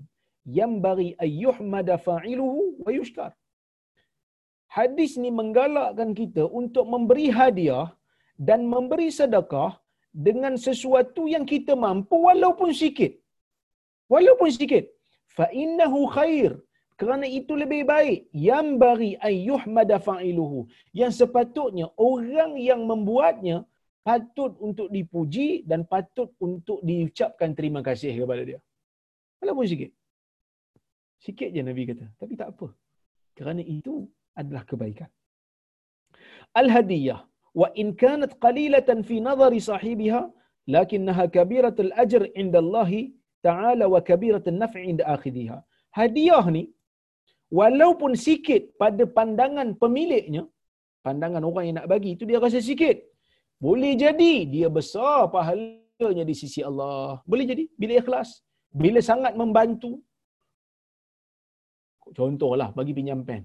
[0.59, 3.33] yanbaghi an yuhmada fa'iluhu wa yushkar.
[4.76, 7.92] Hadis ni menggalakkan kita untuk memberi hadiah
[8.48, 9.70] dan memberi sedekah
[10.26, 13.12] dengan sesuatu yang kita mampu walaupun sikit.
[14.14, 14.84] Walaupun sikit.
[15.36, 16.56] Fa innahu khair.
[17.00, 18.18] Kerana itu lebih baik.
[18.48, 20.60] Yang bagi ayyuhmada fa'iluhu.
[21.00, 23.56] Yang sepatutnya orang yang membuatnya
[24.08, 28.60] patut untuk dipuji dan patut untuk diucapkan terima kasih kepada dia.
[29.40, 29.90] Walaupun sikit.
[31.24, 32.08] Sikit je nabi kata.
[32.20, 32.68] Tapi tak apa.
[33.36, 34.08] Kerana itu
[34.41, 35.11] adalah kebaikan
[36.62, 37.20] al hadiyah
[37.61, 40.22] wa in kanat qalilatan fi nazari sahibiha
[40.76, 42.91] lakinnaha kabiratul ajr inda Allah
[43.49, 45.59] ta'ala wa kabiratul naf'i inda akhidhiha
[45.99, 46.64] hadiah ni
[47.61, 50.43] walaupun sikit pada pandangan pemiliknya,
[51.07, 52.97] pandangan orang yang nak bagi itu dia rasa sikit.
[53.64, 57.20] Boleh jadi dia besar pahalanya di sisi Allah.
[57.30, 58.30] Boleh jadi bila ikhlas,
[58.83, 59.93] bila sangat membantu.
[62.18, 63.43] Contohlah bagi pinjam pen.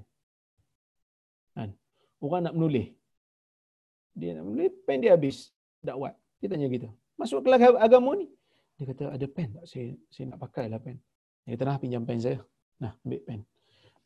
[2.23, 2.89] Orang nak menulis.
[4.17, 5.53] Dia nak menulis, pen dia habis.
[5.81, 6.17] Dakwat.
[6.41, 6.89] Dia tanya kita.
[7.17, 8.27] Masuk kelas agama ni.
[8.77, 9.65] Dia kata, ada pen tak?
[9.65, 10.97] Saya, saya nak pakai lah pen.
[11.45, 12.39] Dia kata, nah pinjam pen saya.
[12.77, 13.41] Nah, ambil pen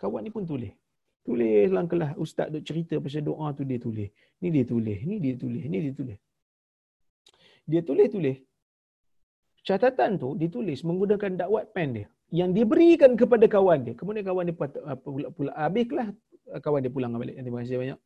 [0.02, 0.74] kawan ni pun tulis.
[1.22, 4.10] Tulis dalam kelas ustaz duk cerita pasal doa tu dia tulis.
[4.42, 6.18] Ni dia tulis, ni dia tulis, ni dia tulis.
[7.70, 8.38] Dia tulis-tulis.
[9.62, 13.94] Catatan tu ditulis menggunakan dakwat pen dia yang diberikan kepada kawan dia.
[13.94, 16.10] Kemudian kawan dia pula, pula habis kelas
[16.60, 17.40] kawan dia pulang balik.
[17.40, 18.00] Terima kasih banyak.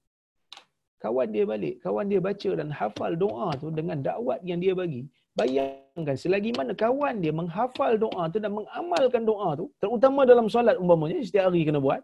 [1.02, 5.06] Kawan dia balik, kawan dia baca dan hafal doa tu dengan dakwat yang dia bagi.
[5.36, 10.80] Bayangkan selagi mana kawan dia menghafal doa tu dan mengamalkan doa tu, terutama dalam solat
[10.80, 12.02] umpamanya setiap hari kena buat.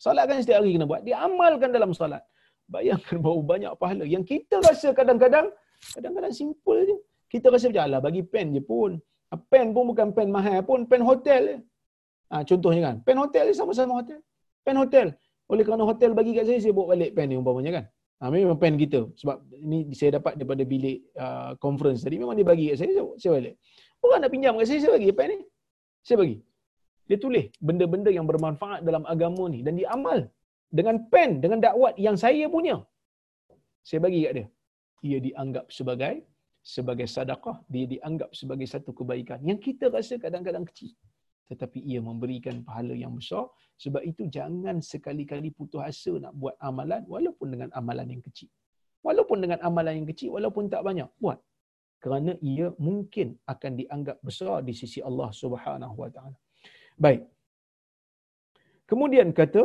[0.00, 1.04] Solat kan setiap hari kena buat.
[1.04, 2.24] Dia amalkan dalam solat.
[2.66, 4.04] Bayangkan berapa banyak pahala.
[4.08, 5.52] Yang kita rasa kadang-kadang,
[5.94, 6.96] kadang-kadang simple je.
[7.30, 8.98] Kita rasa macam, alah bagi pen je pun.
[9.30, 11.56] Ah, pen pun bukan pen mahal pun, pen hotel je.
[12.32, 14.18] Ha, contohnya kan, pen hotel je sama-sama hotel.
[14.66, 15.14] Pen hotel.
[15.46, 17.84] Oleh kerana hotel bagi kat saya, saya bawa balik pen ni umpamanya kan.
[18.16, 19.00] Ha, memang pen kita.
[19.14, 22.18] Sebab ini saya dapat daripada bilik uh, conference tadi.
[22.18, 23.54] Memang dia bagi kat saya, saya balik.
[24.02, 25.38] Orang nak pinjam kat saya, saya bagi pen ni.
[26.02, 26.36] Saya bagi.
[27.06, 29.62] Dia tulis benda-benda yang bermanfaat dalam agama ni.
[29.62, 30.26] Dan dia amal.
[30.66, 32.82] Dengan pen, dengan dakwat yang saya punya.
[33.86, 34.46] Saya bagi kat dia.
[35.06, 36.26] Ia dianggap sebagai
[36.66, 37.62] sebagai sadaqah.
[37.70, 39.38] Dia dianggap sebagai satu kebaikan.
[39.46, 40.90] Yang kita rasa kadang-kadang kecil
[41.50, 43.46] tetapi ia memberikan pahala yang besar.
[43.82, 48.50] Sebab itu jangan sekali-kali putus asa nak buat amalan walaupun dengan amalan yang kecil.
[49.06, 51.38] Walaupun dengan amalan yang kecil, walaupun tak banyak, buat.
[52.02, 56.38] Kerana ia mungkin akan dianggap besar di sisi Allah Subhanahu Wa Taala.
[57.04, 57.22] Baik.
[58.90, 59.62] Kemudian kata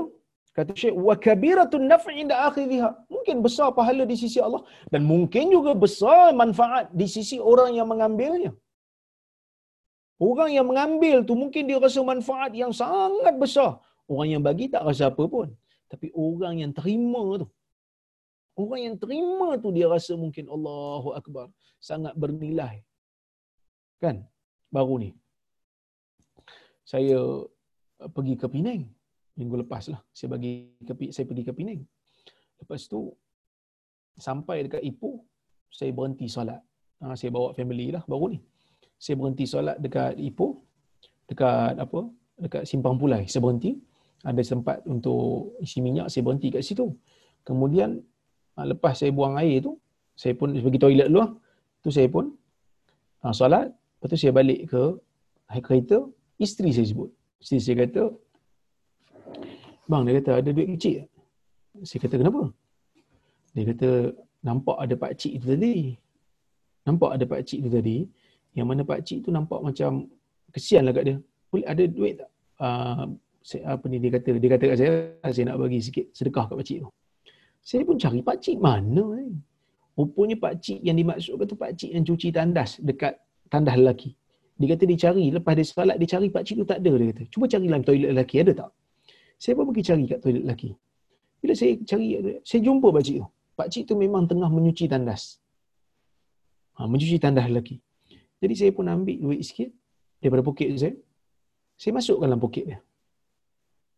[0.58, 2.90] kata Syekh wa kabiratun naf'i inda akhiriha.
[3.14, 4.62] Mungkin besar pahala di sisi Allah
[4.94, 8.52] dan mungkin juga besar manfaat di sisi orang yang mengambilnya.
[10.22, 13.82] Orang yang mengambil tu mungkin dia rasa manfaat yang sangat besar.
[14.06, 15.50] Orang yang bagi tak rasa apa pun.
[15.90, 17.48] Tapi orang yang terima tu.
[18.54, 21.50] Orang yang terima tu dia rasa mungkin Allahu Akbar.
[21.82, 22.86] Sangat bernilai.
[23.98, 24.22] Kan?
[24.70, 25.10] Baru ni.
[26.86, 27.18] Saya
[28.14, 28.86] pergi ke Penang.
[29.34, 30.06] Minggu lepas lah.
[30.14, 31.82] Saya, bagi ke, saya pergi ke Penang.
[32.62, 33.10] Lepas tu,
[34.22, 35.26] sampai dekat Ipoh,
[35.66, 36.62] saya berhenti solat.
[37.02, 38.40] Ha, saya bawa family lah baru ni
[39.02, 40.62] saya berhenti solat dekat Ipoh
[41.26, 42.00] dekat apa
[42.38, 43.26] dekat simpang pulai.
[43.26, 43.74] Saya berhenti.
[44.22, 46.94] Ada sempat untuk isi minyak saya berhenti kat situ.
[47.42, 47.98] Kemudian
[48.54, 49.82] ah, lepas saya buang air tu
[50.14, 51.42] saya pun pergi toilet dulu
[51.82, 52.30] tu saya pun
[53.26, 53.74] uh, solat.
[53.98, 54.84] Lepas tu saya balik ke
[55.66, 56.06] kereta
[56.38, 57.10] isteri saya sebut.
[57.42, 58.04] Isteri saya kata
[59.90, 61.10] bang dia kata ada duit kecil.
[61.82, 62.54] Saya kata kenapa?
[63.58, 63.90] Dia kata
[64.46, 65.98] nampak ada pak cik tu tadi.
[66.86, 68.06] Nampak ada pak cik tu tadi
[68.58, 70.12] yang mana pak cik tu nampak macam
[70.52, 71.18] kesian lah kat dia.
[71.52, 72.30] Boleh ada duit tak?
[72.62, 73.06] Uh,
[73.66, 74.38] apa ni dia kata?
[74.38, 74.92] Dia kata kat saya,
[75.32, 76.90] saya nak bagi sikit sedekah kat pak cik tu.
[77.62, 79.40] Saya pun cari pak cik mana ni.
[79.96, 83.20] Rupanya pak cik yang dimaksudkan tu pak cik yang cuci tandas dekat
[83.52, 84.16] tandas lelaki.
[84.60, 87.08] Dia kata dia cari, lepas dia solat dia cari pak cik tu tak ada dia
[87.16, 87.24] kata.
[87.34, 88.70] Cuba cari dalam toilet lelaki ada tak?
[89.42, 90.70] Saya pun pergi cari kat toilet lelaki.
[91.42, 92.08] Bila saya cari,
[92.46, 93.28] saya jumpa pak cik tu.
[93.58, 95.42] Pak cik tu memang tengah menyuci tandas.
[96.78, 97.82] Ha, mencuci tandas lelaki.
[98.42, 99.70] Jadi saya pun ambil duit sikit
[100.18, 100.98] daripada poket saya.
[101.78, 102.80] Saya masukkan dalam poket dia.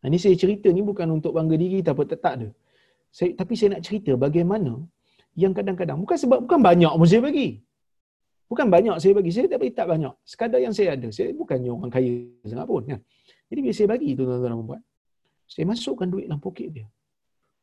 [0.00, 2.48] Ha, ini saya cerita ni bukan untuk bangga diri tapi tak, tak ada.
[3.08, 4.84] Saya, tapi saya nak cerita bagaimana
[5.32, 7.48] yang kadang-kadang bukan sebab bukan banyak pun saya bagi.
[8.44, 9.30] Bukan banyak saya bagi.
[9.32, 10.14] Saya tak bagi tak banyak.
[10.28, 11.08] Sekadar yang saya ada.
[11.08, 12.12] Saya bukannya orang kaya
[12.44, 12.84] sangat pun.
[12.84, 13.00] Kan?
[13.48, 14.82] Jadi bila saya bagi tu tuan-tuan dan puan
[15.44, 16.86] saya masukkan duit dalam poket dia.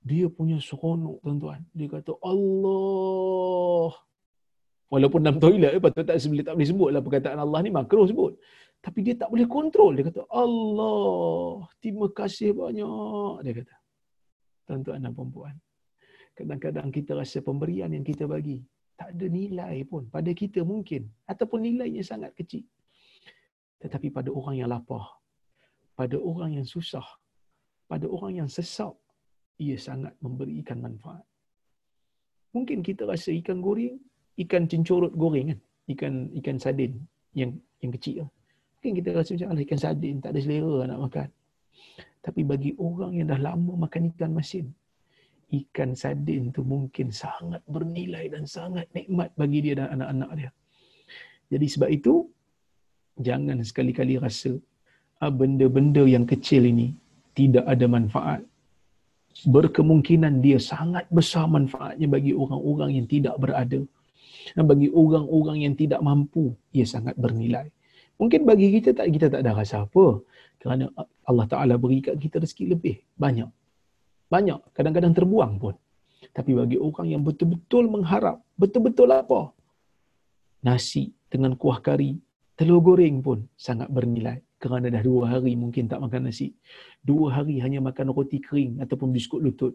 [0.02, 1.62] Dia punya seronok tuan-tuan.
[1.78, 3.94] Dia kata Allah.
[4.92, 8.36] Walaupun dalam toilet, patut tak, tak boleh sebut lah perkataan Allah ni makruh sebut.
[8.84, 9.96] Tapi dia tak boleh kontrol.
[9.96, 13.36] Dia kata, Allah, terima kasih banyak.
[13.48, 13.76] Dia kata,
[14.68, 15.56] tuan-tuan dan perempuan.
[16.36, 18.60] Kadang-kadang kita rasa pemberian yang kita bagi,
[19.00, 20.12] tak ada nilai pun.
[20.12, 21.08] Pada kita mungkin.
[21.24, 22.68] Ataupun nilainya sangat kecil.
[23.80, 25.08] Tetapi pada orang yang lapar,
[25.96, 27.06] pada orang yang susah,
[27.88, 28.92] pada orang yang sesak,
[29.56, 31.24] ia sangat memberikan manfaat.
[32.52, 34.02] Mungkin kita rasa ikan goreng,
[34.38, 35.60] ikan cencurut goreng kan?
[35.92, 36.96] Ikan ikan sardin
[37.36, 37.52] yang
[37.84, 38.30] yang kecil.
[38.80, 41.30] Mungkin kita rasa macam ikan sardin tak ada selera nak makan.
[42.22, 44.70] Tapi bagi orang yang dah lama makan ikan masin,
[45.50, 50.50] ikan sardin tu mungkin sangat bernilai dan sangat nikmat bagi dia dan anak-anak dia.
[51.52, 52.14] Jadi sebab itu,
[53.20, 54.56] jangan sekali-kali rasa
[55.20, 56.96] ah, benda-benda yang kecil ini
[57.36, 58.42] tidak ada manfaat.
[59.48, 63.82] Berkemungkinan dia sangat besar manfaatnya bagi orang-orang yang tidak berada.
[64.56, 67.68] Bagi orang-orang yang tidak mampu, ia sangat bernilai.
[68.22, 70.22] Mungkin bagi kita tak kita tak ada rasa apa.
[70.62, 70.94] Kerana
[71.26, 72.96] Allah Ta'ala beri kat kita rezeki lebih.
[73.18, 73.50] Banyak.
[74.30, 74.78] Banyak.
[74.78, 75.76] Kadang-kadang terbuang pun.
[76.30, 79.50] Tapi bagi orang yang betul-betul mengharap, betul-betul apa?
[80.62, 82.22] Nasi dengan kuah kari,
[82.54, 86.54] telur goreng pun sangat bernilai kerana dah dua hari mungkin tak makan nasi.
[87.02, 89.74] Dua hari hanya makan roti kering ataupun biskut lutut.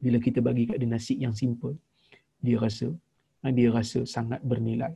[0.00, 1.76] Bila kita bagi kat dia nasi yang simple,
[2.40, 2.88] dia rasa
[3.52, 4.94] dia rasa sangat bernilai.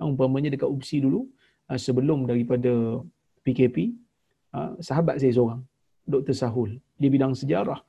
[0.00, 1.28] Ah, umpamanya dekat UPSI dulu,
[1.68, 3.02] ah, sebelum daripada
[3.44, 3.96] PKP,
[4.82, 5.62] sahabat saya seorang,
[6.04, 6.34] Dr.
[6.34, 7.80] Sahul, dia bidang sejarah.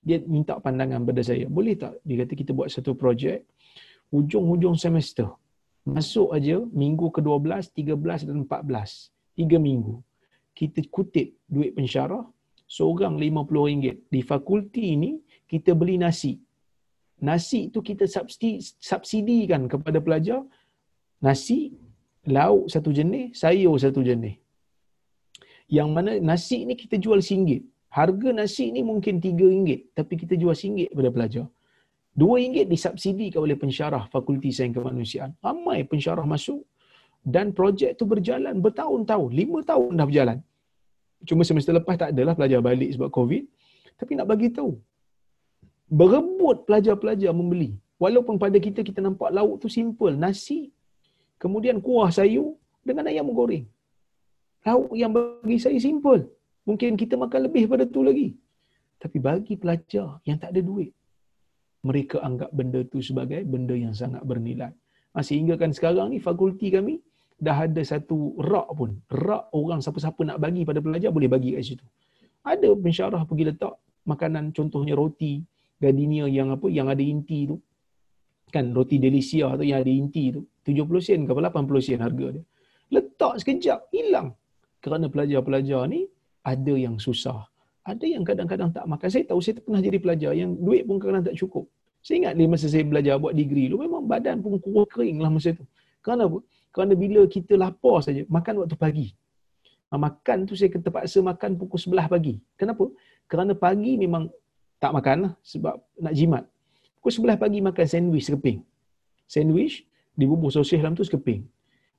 [0.00, 1.46] Dia minta pandangan pada saya.
[1.46, 2.00] Boleh tak?
[2.02, 3.46] Dia kata kita buat satu projek,
[4.10, 5.30] hujung-hujung semester,
[5.86, 9.12] masuk aja minggu ke-12, 13 dan 14.
[9.38, 10.02] Tiga minggu
[10.60, 12.20] kita kutip duit pensyarah
[12.68, 14.12] seorang RM50.
[14.12, 15.16] Di fakulti ini
[15.48, 16.36] kita beli nasi.
[17.28, 20.40] Nasi tu kita subsidi, subsidikan kepada pelajar
[21.20, 21.76] nasi,
[22.24, 24.36] lauk satu jenis, sayur satu jenis.
[25.70, 27.62] Yang mana nasi ni kita jual RM1.
[27.90, 31.46] Harga nasi ni mungkin RM3 tapi kita jual RM1 kepada pelajar.
[32.18, 35.30] RM2 disubsidikan oleh pensyarah Fakulti Sains Kemanusiaan.
[35.44, 36.64] Ramai pensyarah masuk
[37.22, 39.30] dan projek tu berjalan bertahun-tahun.
[39.30, 40.38] Lima tahun dah berjalan.
[41.28, 43.44] Cuma semester lepas tak adalah pelajar balik sebab COVID.
[44.00, 44.72] Tapi nak bagi tahu.
[45.90, 47.74] Berebut pelajar-pelajar membeli.
[47.98, 50.14] Walaupun pada kita, kita nampak lauk tu simple.
[50.14, 50.70] Nasi,
[51.42, 52.54] kemudian kuah sayur
[52.86, 53.66] dengan ayam goreng.
[54.62, 56.30] Lauk yang bagi saya simple.
[56.62, 58.38] Mungkin kita makan lebih pada tu lagi.
[59.02, 60.94] Tapi bagi pelajar yang tak ada duit,
[61.82, 64.70] mereka anggap benda tu sebagai benda yang sangat bernilai.
[65.16, 67.00] Ha, sehingga kan sekarang ni fakulti kami
[67.40, 69.00] dah ada satu rak pun.
[69.08, 71.86] Rak orang siapa-siapa nak bagi pada pelajar boleh bagi kat situ.
[72.44, 73.74] Ada pensyarah pergi letak
[74.04, 75.40] makanan contohnya roti
[75.80, 77.56] gardenia yang apa yang ada inti tu.
[78.52, 80.44] Kan roti delisia tu yang ada inti tu.
[80.68, 82.44] 70 sen ke 80 sen harga dia.
[82.92, 84.36] Letak sekejap hilang.
[84.84, 86.06] Kerana pelajar-pelajar ni
[86.44, 87.48] ada yang susah.
[87.84, 89.08] Ada yang kadang-kadang tak makan.
[89.08, 91.64] Saya tahu saya pernah jadi pelajar yang duit pun kadang-kadang tak cukup.
[92.00, 95.28] Saya ingat ni masa saya belajar buat degree tu memang badan pun kurang kering lah
[95.28, 95.64] masa tu.
[96.00, 96.40] Kerana apa?
[96.72, 99.08] Kerana bila kita lapar saja, makan waktu pagi.
[99.90, 102.38] Makan tu saya terpaksa makan pukul sebelah pagi.
[102.54, 102.88] Kenapa?
[103.26, 104.30] Kerana pagi memang
[104.80, 106.44] tak makan sebab nak jimat.
[106.98, 108.64] Pukul sebelah pagi makan sandwich sekeping.
[109.28, 109.84] Sandwich,
[110.16, 111.44] dibubur sosis dalam tu sekeping.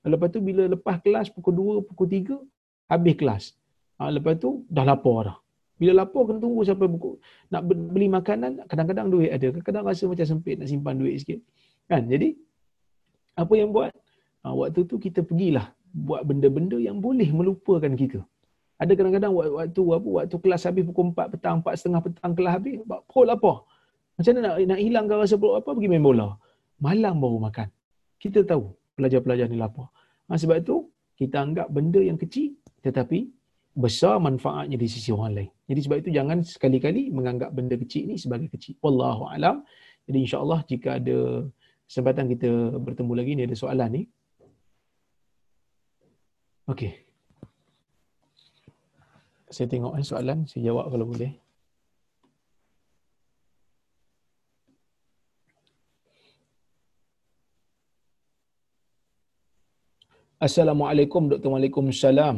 [0.02, 2.42] Lepas tu bila lepas kelas pukul 2, pukul 3,
[2.90, 3.44] habis kelas.
[4.02, 5.38] Ha, lepas tu dah lapar dah.
[5.78, 7.18] Bila lapar kena tunggu sampai buku.
[7.54, 9.50] Nak beli makanan, kadang-kadang duit ada.
[9.50, 11.42] Kadang-kadang rasa macam sempit nak simpan duit sikit.
[11.90, 12.06] Kan?
[12.10, 12.38] Jadi,
[13.38, 13.94] apa yang buat?
[14.42, 18.26] Ha, waktu tu kita pergilah buat benda-benda yang boleh melupakan kita.
[18.82, 22.82] Ada kadang-kadang waktu apa waktu kelas habis pukul 4 petang, 4 setengah petang kelas habis,
[23.06, 23.62] pukul apa?
[24.18, 25.70] Macam mana nak, nak hilangkan rasa perut apa?
[25.78, 26.34] Pergi main bola.
[26.82, 27.70] Malam baru makan.
[28.18, 29.94] Kita tahu pelajar-pelajar ni lapar.
[30.30, 33.30] Ha, sebab tu kita anggap benda yang kecil tetapi
[33.78, 35.50] besar manfaatnya di sisi orang lain.
[35.70, 38.76] Jadi sebab itu jangan sekali-kali menganggap benda kecil ni sebagai kecil.
[38.82, 39.62] Wallahu alam.
[40.10, 41.46] Jadi insya-Allah jika ada
[41.86, 42.50] kesempatan kita
[42.82, 44.04] bertemu lagi ni ada soalan ni.
[46.66, 47.11] Okey.
[49.52, 51.32] Saya tengok eh, soalan, saya jawab kalau boleh.
[60.42, 61.52] Assalamualaikum Dr.
[61.54, 62.38] Waalaikumsalam.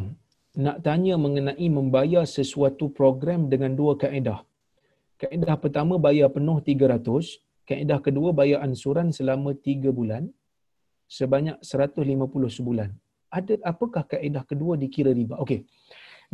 [0.66, 4.44] Nak tanya mengenai membayar sesuatu program dengan dua kaedah.
[5.22, 7.00] Kaedah pertama bayar penuh 300.
[7.70, 10.24] Kaedah kedua bayar ansuran selama 3 bulan.
[11.08, 12.90] Sebanyak 150 sebulan.
[13.32, 15.40] Ada apakah kaedah kedua dikira riba?
[15.40, 15.64] Okey.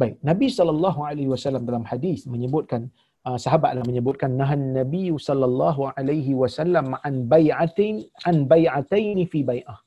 [0.02, 2.82] Baik, Nabi sallallahu alaihi wasallam dalam hadis menyebutkan
[3.28, 7.96] uh, sahabatlah menyebutkan nahan Nabi sallallahu alaihi wasallam an bai'atin
[8.30, 9.80] an bai'atain fi bai'ah.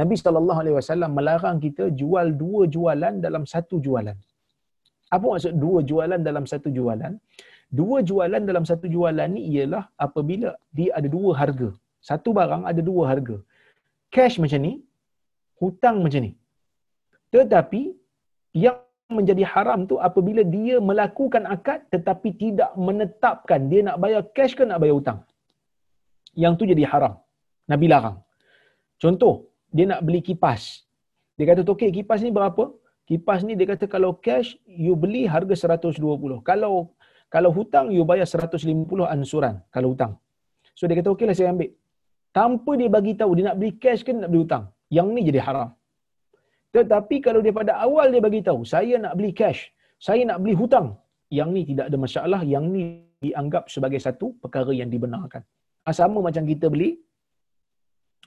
[0.00, 4.16] Nabi sallallahu alaihi wasallam melarang kita jual dua jualan dalam satu jualan.
[5.16, 7.12] Apa maksud dua jualan dalam satu jualan?
[7.80, 11.70] Dua jualan dalam satu jualan ni ialah apabila dia ada dua harga.
[12.08, 13.36] Satu barang ada dua harga.
[14.14, 14.72] Cash macam ni,
[15.62, 16.32] hutang macam ni.
[17.34, 17.82] Tetapi
[18.64, 24.56] yang menjadi haram tu apabila dia melakukan akad tetapi tidak menetapkan dia nak bayar cash
[24.56, 25.20] ke nak bayar hutang.
[26.32, 27.20] Yang tu jadi haram.
[27.68, 28.20] Nabi larang.
[29.02, 30.84] Contoh, dia nak beli kipas.
[31.36, 32.72] Dia kata, okey kipas ni berapa?
[33.04, 36.00] Kipas ni dia kata kalau cash, you beli harga 120.
[36.40, 36.94] Kalau
[37.28, 40.14] kalau hutang, you bayar 150 ansuran kalau hutang.
[40.78, 41.74] So dia kata, okeylah saya ambil.
[42.34, 44.64] Tanpa dia bagi tahu dia nak beli cash ke nak beli hutang.
[44.88, 45.68] Yang ni jadi haram.
[46.74, 49.70] Tetapi kalau dia pada awal dia bagi tahu, saya nak beli cash,
[50.02, 50.98] saya nak beli hutang.
[51.30, 55.42] Yang ni tidak ada masalah, yang ni dianggap sebagai satu perkara yang dibenarkan.
[55.86, 56.98] Ah, sama macam kita beli,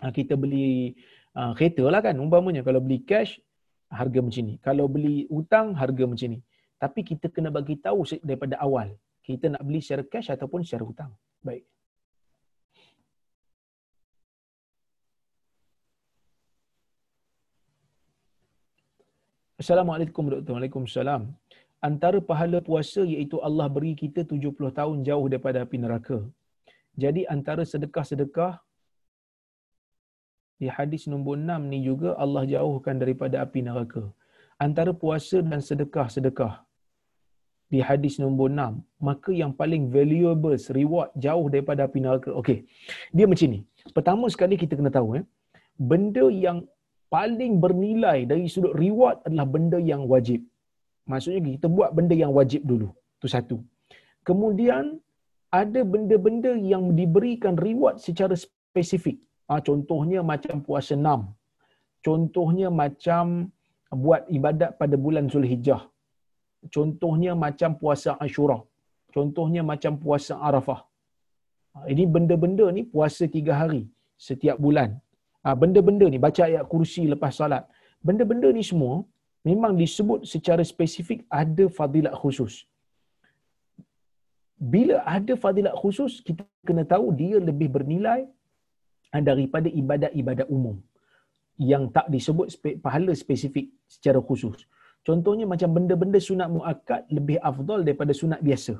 [0.01, 0.95] ah, kita beli
[1.37, 3.37] uh, kereta lah kan umpamanya kalau beli cash
[3.93, 6.39] harga macam ni kalau beli hutang harga macam ni
[6.81, 8.91] tapi kita kena bagi tahu daripada awal
[9.21, 11.11] kita nak beli secara cash ataupun secara hutang
[11.45, 11.63] baik
[19.62, 21.22] Assalamualaikum warahmatullahi Waalaikumsalam.
[21.88, 26.18] Antara pahala puasa iaitu Allah beri kita 70 tahun jauh daripada api neraka.
[27.03, 28.53] Jadi antara sedekah-sedekah
[30.62, 34.03] di hadis nombor 6 ni juga Allah jauhkan daripada api neraka.
[34.62, 36.53] Antara puasa dan sedekah-sedekah
[37.74, 38.78] di hadis nombor 6,
[39.10, 42.30] maka yang paling valuable reward jauh daripada api neraka.
[42.41, 42.60] Okey.
[43.10, 43.66] Dia macam ni.
[43.97, 45.26] Pertama sekali kita kena tahu eh,
[45.89, 46.62] benda yang
[47.16, 50.43] paling bernilai dari sudut reward adalah benda yang wajib.
[51.12, 52.89] Maksudnya kita buat benda yang wajib dulu.
[53.18, 53.58] Itu satu.
[54.28, 54.99] Kemudian
[55.62, 59.18] ada benda-benda yang diberikan reward secara spesifik.
[59.47, 61.22] Ha, contohnya macam puasa enam.
[62.03, 63.47] Contohnya macam
[63.88, 65.82] buat ibadat pada bulan Zulhijjah.
[66.76, 68.60] Contohnya macam puasa Ashura.
[69.16, 70.84] Contohnya macam puasa Arafah.
[71.74, 73.88] Ha, ini benda-benda ni puasa tiga hari
[74.28, 74.99] setiap bulan.
[75.47, 77.63] Ha, benda-benda ni baca ayat kursi lepas salat.
[78.07, 78.95] Benda-benda ni semua
[79.49, 82.53] memang disebut secara spesifik ada fadilat khusus.
[84.73, 88.19] Bila ada fadilat khusus, kita kena tahu dia lebih bernilai
[89.29, 90.83] daripada ibadat-ibadat umum
[91.71, 92.47] yang tak disebut
[92.85, 94.57] pahala spesifik secara khusus.
[95.07, 98.75] Contohnya macam benda-benda sunat muakkad lebih afdal daripada sunat biasa.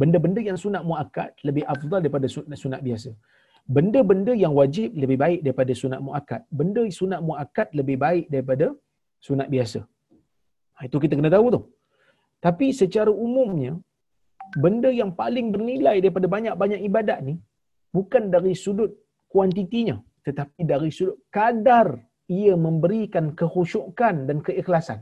[0.00, 2.24] Benda-benda yang sunat muakkad lebih afdal daripada
[2.62, 3.12] sunat biasa.
[3.62, 6.42] Benda-benda yang wajib lebih baik daripada sunat muakkad.
[6.50, 8.74] Benda sunat muakkad lebih baik daripada
[9.22, 9.80] sunat biasa.
[10.76, 11.60] Ha, itu kita kena tahu tu.
[12.42, 13.78] Tapi secara umumnya,
[14.58, 17.38] benda yang paling bernilai daripada banyak-banyak ibadat ni,
[17.94, 18.90] bukan dari sudut
[19.32, 19.96] kuantitinya
[20.26, 21.88] tetapi dari sudut kadar
[22.40, 25.00] ia memberikan kekhusyukan dan keikhlasan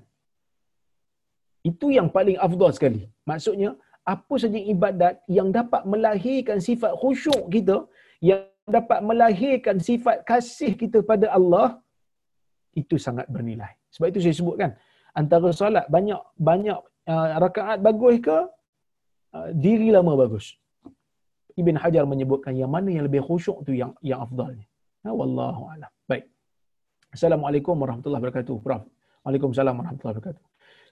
[1.71, 3.71] itu yang paling afdal sekali maksudnya
[4.15, 7.77] apa saja ibadat yang dapat melahirkan sifat khusyuk kita
[8.21, 11.81] yang dapat melahirkan sifat kasih kita pada Allah
[12.77, 14.71] itu sangat bernilai sebab itu saya sebutkan
[15.17, 16.79] antara solat banyak banyak
[17.11, 18.39] uh, rakaat bagus ke
[19.35, 20.61] uh, diri lama bagus
[21.61, 24.65] Ibn Hajar menyebutkan yang mana yang lebih khusyuk tu yang yang afdalnya.
[25.05, 25.91] Ha, wallahu a'lam.
[26.09, 26.25] Baik.
[27.13, 28.57] Assalamualaikum warahmatullahi wabarakatuh.
[28.65, 28.83] Prof.
[29.25, 30.45] Waalaikumsalam warahmatullahi wabarakatuh.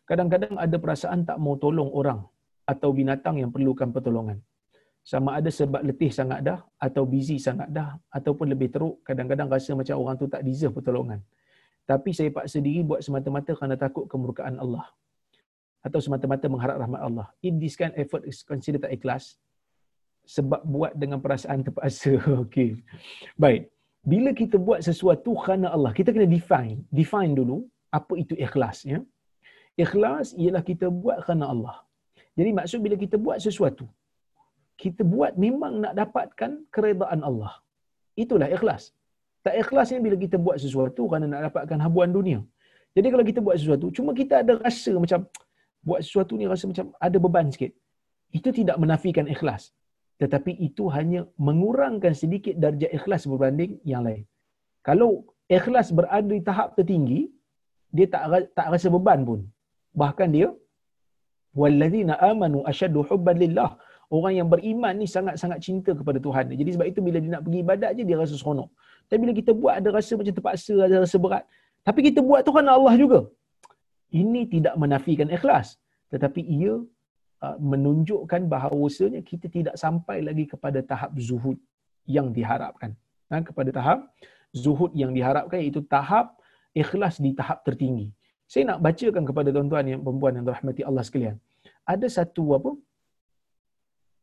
[0.09, 2.25] Kadang-kadang ada perasaan tak mau tolong orang
[2.69, 4.41] atau binatang yang perlukan pertolongan.
[5.09, 9.73] Sama ada sebab letih sangat dah atau busy sangat dah ataupun lebih teruk kadang-kadang rasa
[9.73, 11.25] macam orang tu tak deserve pertolongan.
[11.89, 14.85] Tapi saya paksa diri buat semata-mata kerana takut kemurkaan Allah
[15.81, 17.27] atau semata-mata mengharap rahmat Allah.
[17.41, 19.41] If this kind effort is considered tak ikhlas,
[20.29, 22.21] sebab buat dengan perasaan terpaksa.
[22.45, 22.85] Okey.
[23.41, 23.73] Baik.
[24.05, 26.85] Bila kita buat sesuatu kerana Allah, kita kena define.
[26.93, 28.85] Define dulu apa itu ikhlas.
[28.85, 29.01] Ya?
[29.73, 31.77] Ikhlas ialah kita buat kerana Allah.
[32.37, 33.89] Jadi maksud bila kita buat sesuatu,
[34.83, 37.53] kita buat memang nak dapatkan keredaan Allah.
[38.23, 38.83] Itulah ikhlas.
[39.47, 42.41] Tak ikhlas ni bila kita buat sesuatu kerana nak dapatkan habuan dunia.
[42.97, 45.21] Jadi kalau kita buat sesuatu, cuma kita ada rasa macam
[45.89, 47.73] buat sesuatu ni rasa macam ada beban sikit.
[48.39, 49.63] Itu tidak menafikan ikhlas.
[50.23, 54.27] Tetapi itu hanya mengurangkan sedikit darjah ikhlas berbanding yang lain.
[54.83, 55.11] Kalau
[55.47, 57.21] ikhlas berada di tahap tertinggi,
[57.95, 59.41] dia tak tak rasa beban pun.
[59.95, 60.49] Bahkan dia
[61.61, 63.71] wallazina amanu asyaddu hubban lillah.
[64.09, 66.49] Orang yang beriman ni sangat-sangat cinta kepada Tuhan.
[66.57, 68.69] Jadi sebab itu bila dia nak pergi ibadat je dia rasa seronok.
[69.05, 71.45] Tapi bila kita buat ada rasa macam terpaksa, ada rasa berat.
[71.85, 73.21] Tapi kita buat tu kerana Allah juga.
[74.09, 75.77] Ini tidak menafikan ikhlas.
[76.09, 76.81] Tetapi ia
[77.45, 81.61] uh, menunjukkan bahawasanya kita tidak sampai lagi kepada tahap zuhud
[82.09, 82.97] yang diharapkan.
[83.29, 84.09] Ha, kepada tahap
[84.57, 86.41] zuhud yang diharapkan iaitu tahap
[86.73, 88.09] ikhlas di tahap tertinggi.
[88.49, 91.37] Saya nak bacakan kepada tuan-tuan yang perempuan yang dirahmati Allah sekalian.
[91.85, 92.71] Ada satu apa?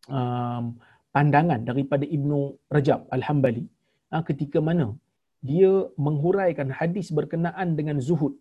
[0.05, 0.77] Um,
[1.15, 2.39] pandangan daripada Ibnu
[2.75, 3.65] Rajab Al-Hambali
[4.11, 4.87] ha, ketika mana
[5.49, 5.71] dia
[6.05, 8.33] menghuraikan hadis berkenaan dengan zuhud.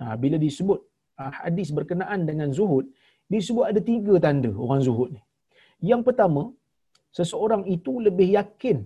[0.00, 0.80] Ha, bila disebut
[1.18, 2.86] ha, hadis berkenaan dengan zuhud,
[3.34, 5.22] disebut ada tiga tanda orang zuhud ni.
[5.90, 6.42] Yang pertama,
[7.18, 8.78] seseorang itu lebih yakin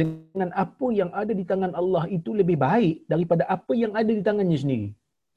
[0.00, 4.22] dengan apa yang ada di tangan Allah itu lebih baik daripada apa yang ada di
[4.28, 4.88] tangannya sendiri.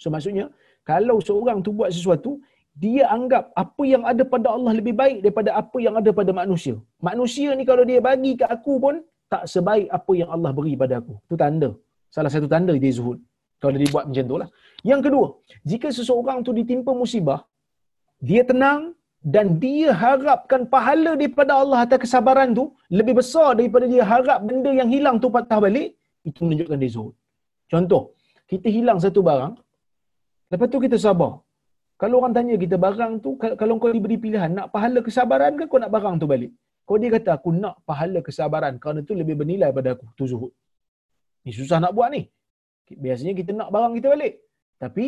[0.01, 0.45] So maksudnya,
[0.91, 2.39] kalau seorang tu buat sesuatu,
[2.83, 6.75] dia anggap apa yang ada pada Allah lebih baik daripada apa yang ada pada manusia.
[7.09, 8.95] Manusia ni kalau dia bagi ke aku pun,
[9.33, 11.13] tak sebaik apa yang Allah beri pada aku.
[11.25, 11.69] Itu tanda.
[12.15, 13.19] Salah satu tanda dia zuhud.
[13.63, 14.49] Kalau dia buat macam tu lah.
[14.89, 15.27] Yang kedua,
[15.71, 17.39] jika seseorang tu ditimpa musibah,
[18.27, 18.81] dia tenang
[19.35, 22.65] dan dia harapkan pahala daripada Allah atas kesabaran tu
[22.97, 25.89] lebih besar daripada dia harap benda yang hilang tu patah balik,
[26.27, 27.15] itu menunjukkan dia zuhud.
[27.71, 28.03] Contoh,
[28.51, 29.53] kita hilang satu barang,
[30.51, 31.41] lepas tu kita sabar.
[32.01, 35.79] Kalau orang tanya kita barang tu, kalau kau diberi pilihan, nak pahala kesabaran ke kau
[35.83, 36.51] nak barang tu balik?
[36.85, 40.51] Kalau dia kata aku nak pahala kesabaran kerana itu lebih bernilai pada aku, tu zuhud.
[41.45, 42.21] Ni susah nak buat ni.
[43.05, 44.33] Biasanya kita nak barang kita balik.
[44.83, 45.05] Tapi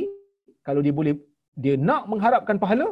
[0.65, 1.13] kalau dia boleh
[1.63, 2.87] dia nak mengharapkan pahala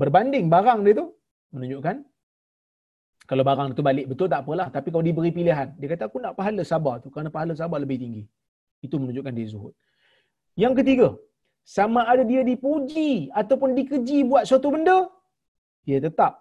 [0.00, 1.06] berbanding barang dia tu
[1.54, 1.96] menunjukkan
[3.30, 6.34] kalau barang itu balik betul tak apalah tapi kalau diberi pilihan dia kata aku nak
[6.38, 8.24] pahala sabar tu kerana pahala sabar lebih tinggi
[8.86, 9.74] itu menunjukkan dia zuhud
[10.62, 11.08] yang ketiga
[11.64, 15.10] sama ada dia dipuji ataupun dikeji buat suatu benda
[15.88, 16.32] dia tetap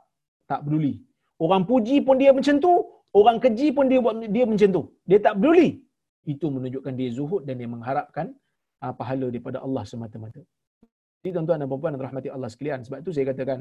[0.50, 0.94] tak peduli.
[1.40, 2.74] Orang puji pun dia macam tu,
[3.16, 4.84] orang keji pun dia buat dia macam tu.
[5.10, 5.80] Dia tak peduli.
[6.28, 8.36] Itu menunjukkan dia zuhud dan dia mengharapkan
[8.84, 10.42] uh, pahala daripada Allah semata-mata.
[11.20, 13.60] Jadi tuan-tuan dan puan-puan yang rahmati Allah sekalian, sebab itu saya katakan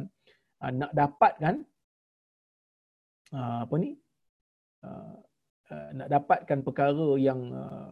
[0.63, 1.55] uh, nak dapatkan
[3.39, 3.91] uh, apa ni?
[4.83, 5.17] Uh,
[5.75, 7.91] uh, nak dapatkan perkara yang uh,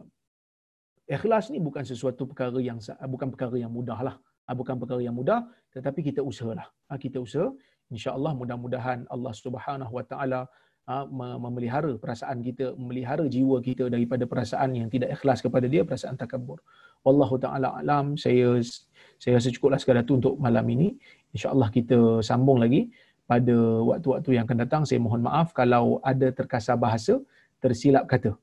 [1.07, 2.77] ikhlas ni bukan sesuatu perkara yang
[3.07, 4.15] bukan perkara yang mudah lah.
[4.47, 6.67] Uh, bukan perkara yang mudah tetapi kita usahalah.
[6.91, 7.51] Uh, kita usaha
[7.89, 10.41] insya-Allah mudah-mudahan Allah Subhanahu Wa Taala
[10.87, 11.03] ha,
[11.43, 16.63] memelihara perasaan kita, memelihara jiwa kita daripada perasaan yang tidak ikhlas kepada dia, perasaan takabur.
[17.03, 18.15] Wallahu taala alam.
[18.15, 18.57] Saya
[19.21, 20.95] saya rasa cukuplah sekadar itu untuk malam ini.
[21.35, 22.89] Insya-Allah kita sambung lagi
[23.27, 23.53] pada
[23.83, 24.81] waktu-waktu yang akan datang.
[24.87, 27.19] Saya mohon maaf kalau ada terkasar bahasa,
[27.59, 28.33] tersilap kata.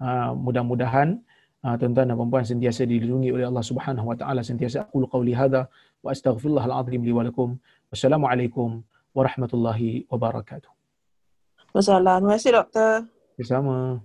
[0.00, 1.20] Ha, mudah-mudahan
[1.64, 5.66] ha, tuan-tuan dan puan-puan sentiasa dilindungi oleh Allah Subhanahu wa taala sentiasa aku qauli hadza
[6.04, 7.56] wa astaghfirullahal azim li wa lakum.
[7.90, 8.84] Wassalamualaikum
[9.16, 10.70] warahmatullahi wabarakatuh.
[11.74, 12.28] Wassalamualaikum.
[12.28, 12.94] Terima kasih doktor.
[13.34, 13.98] Bersama.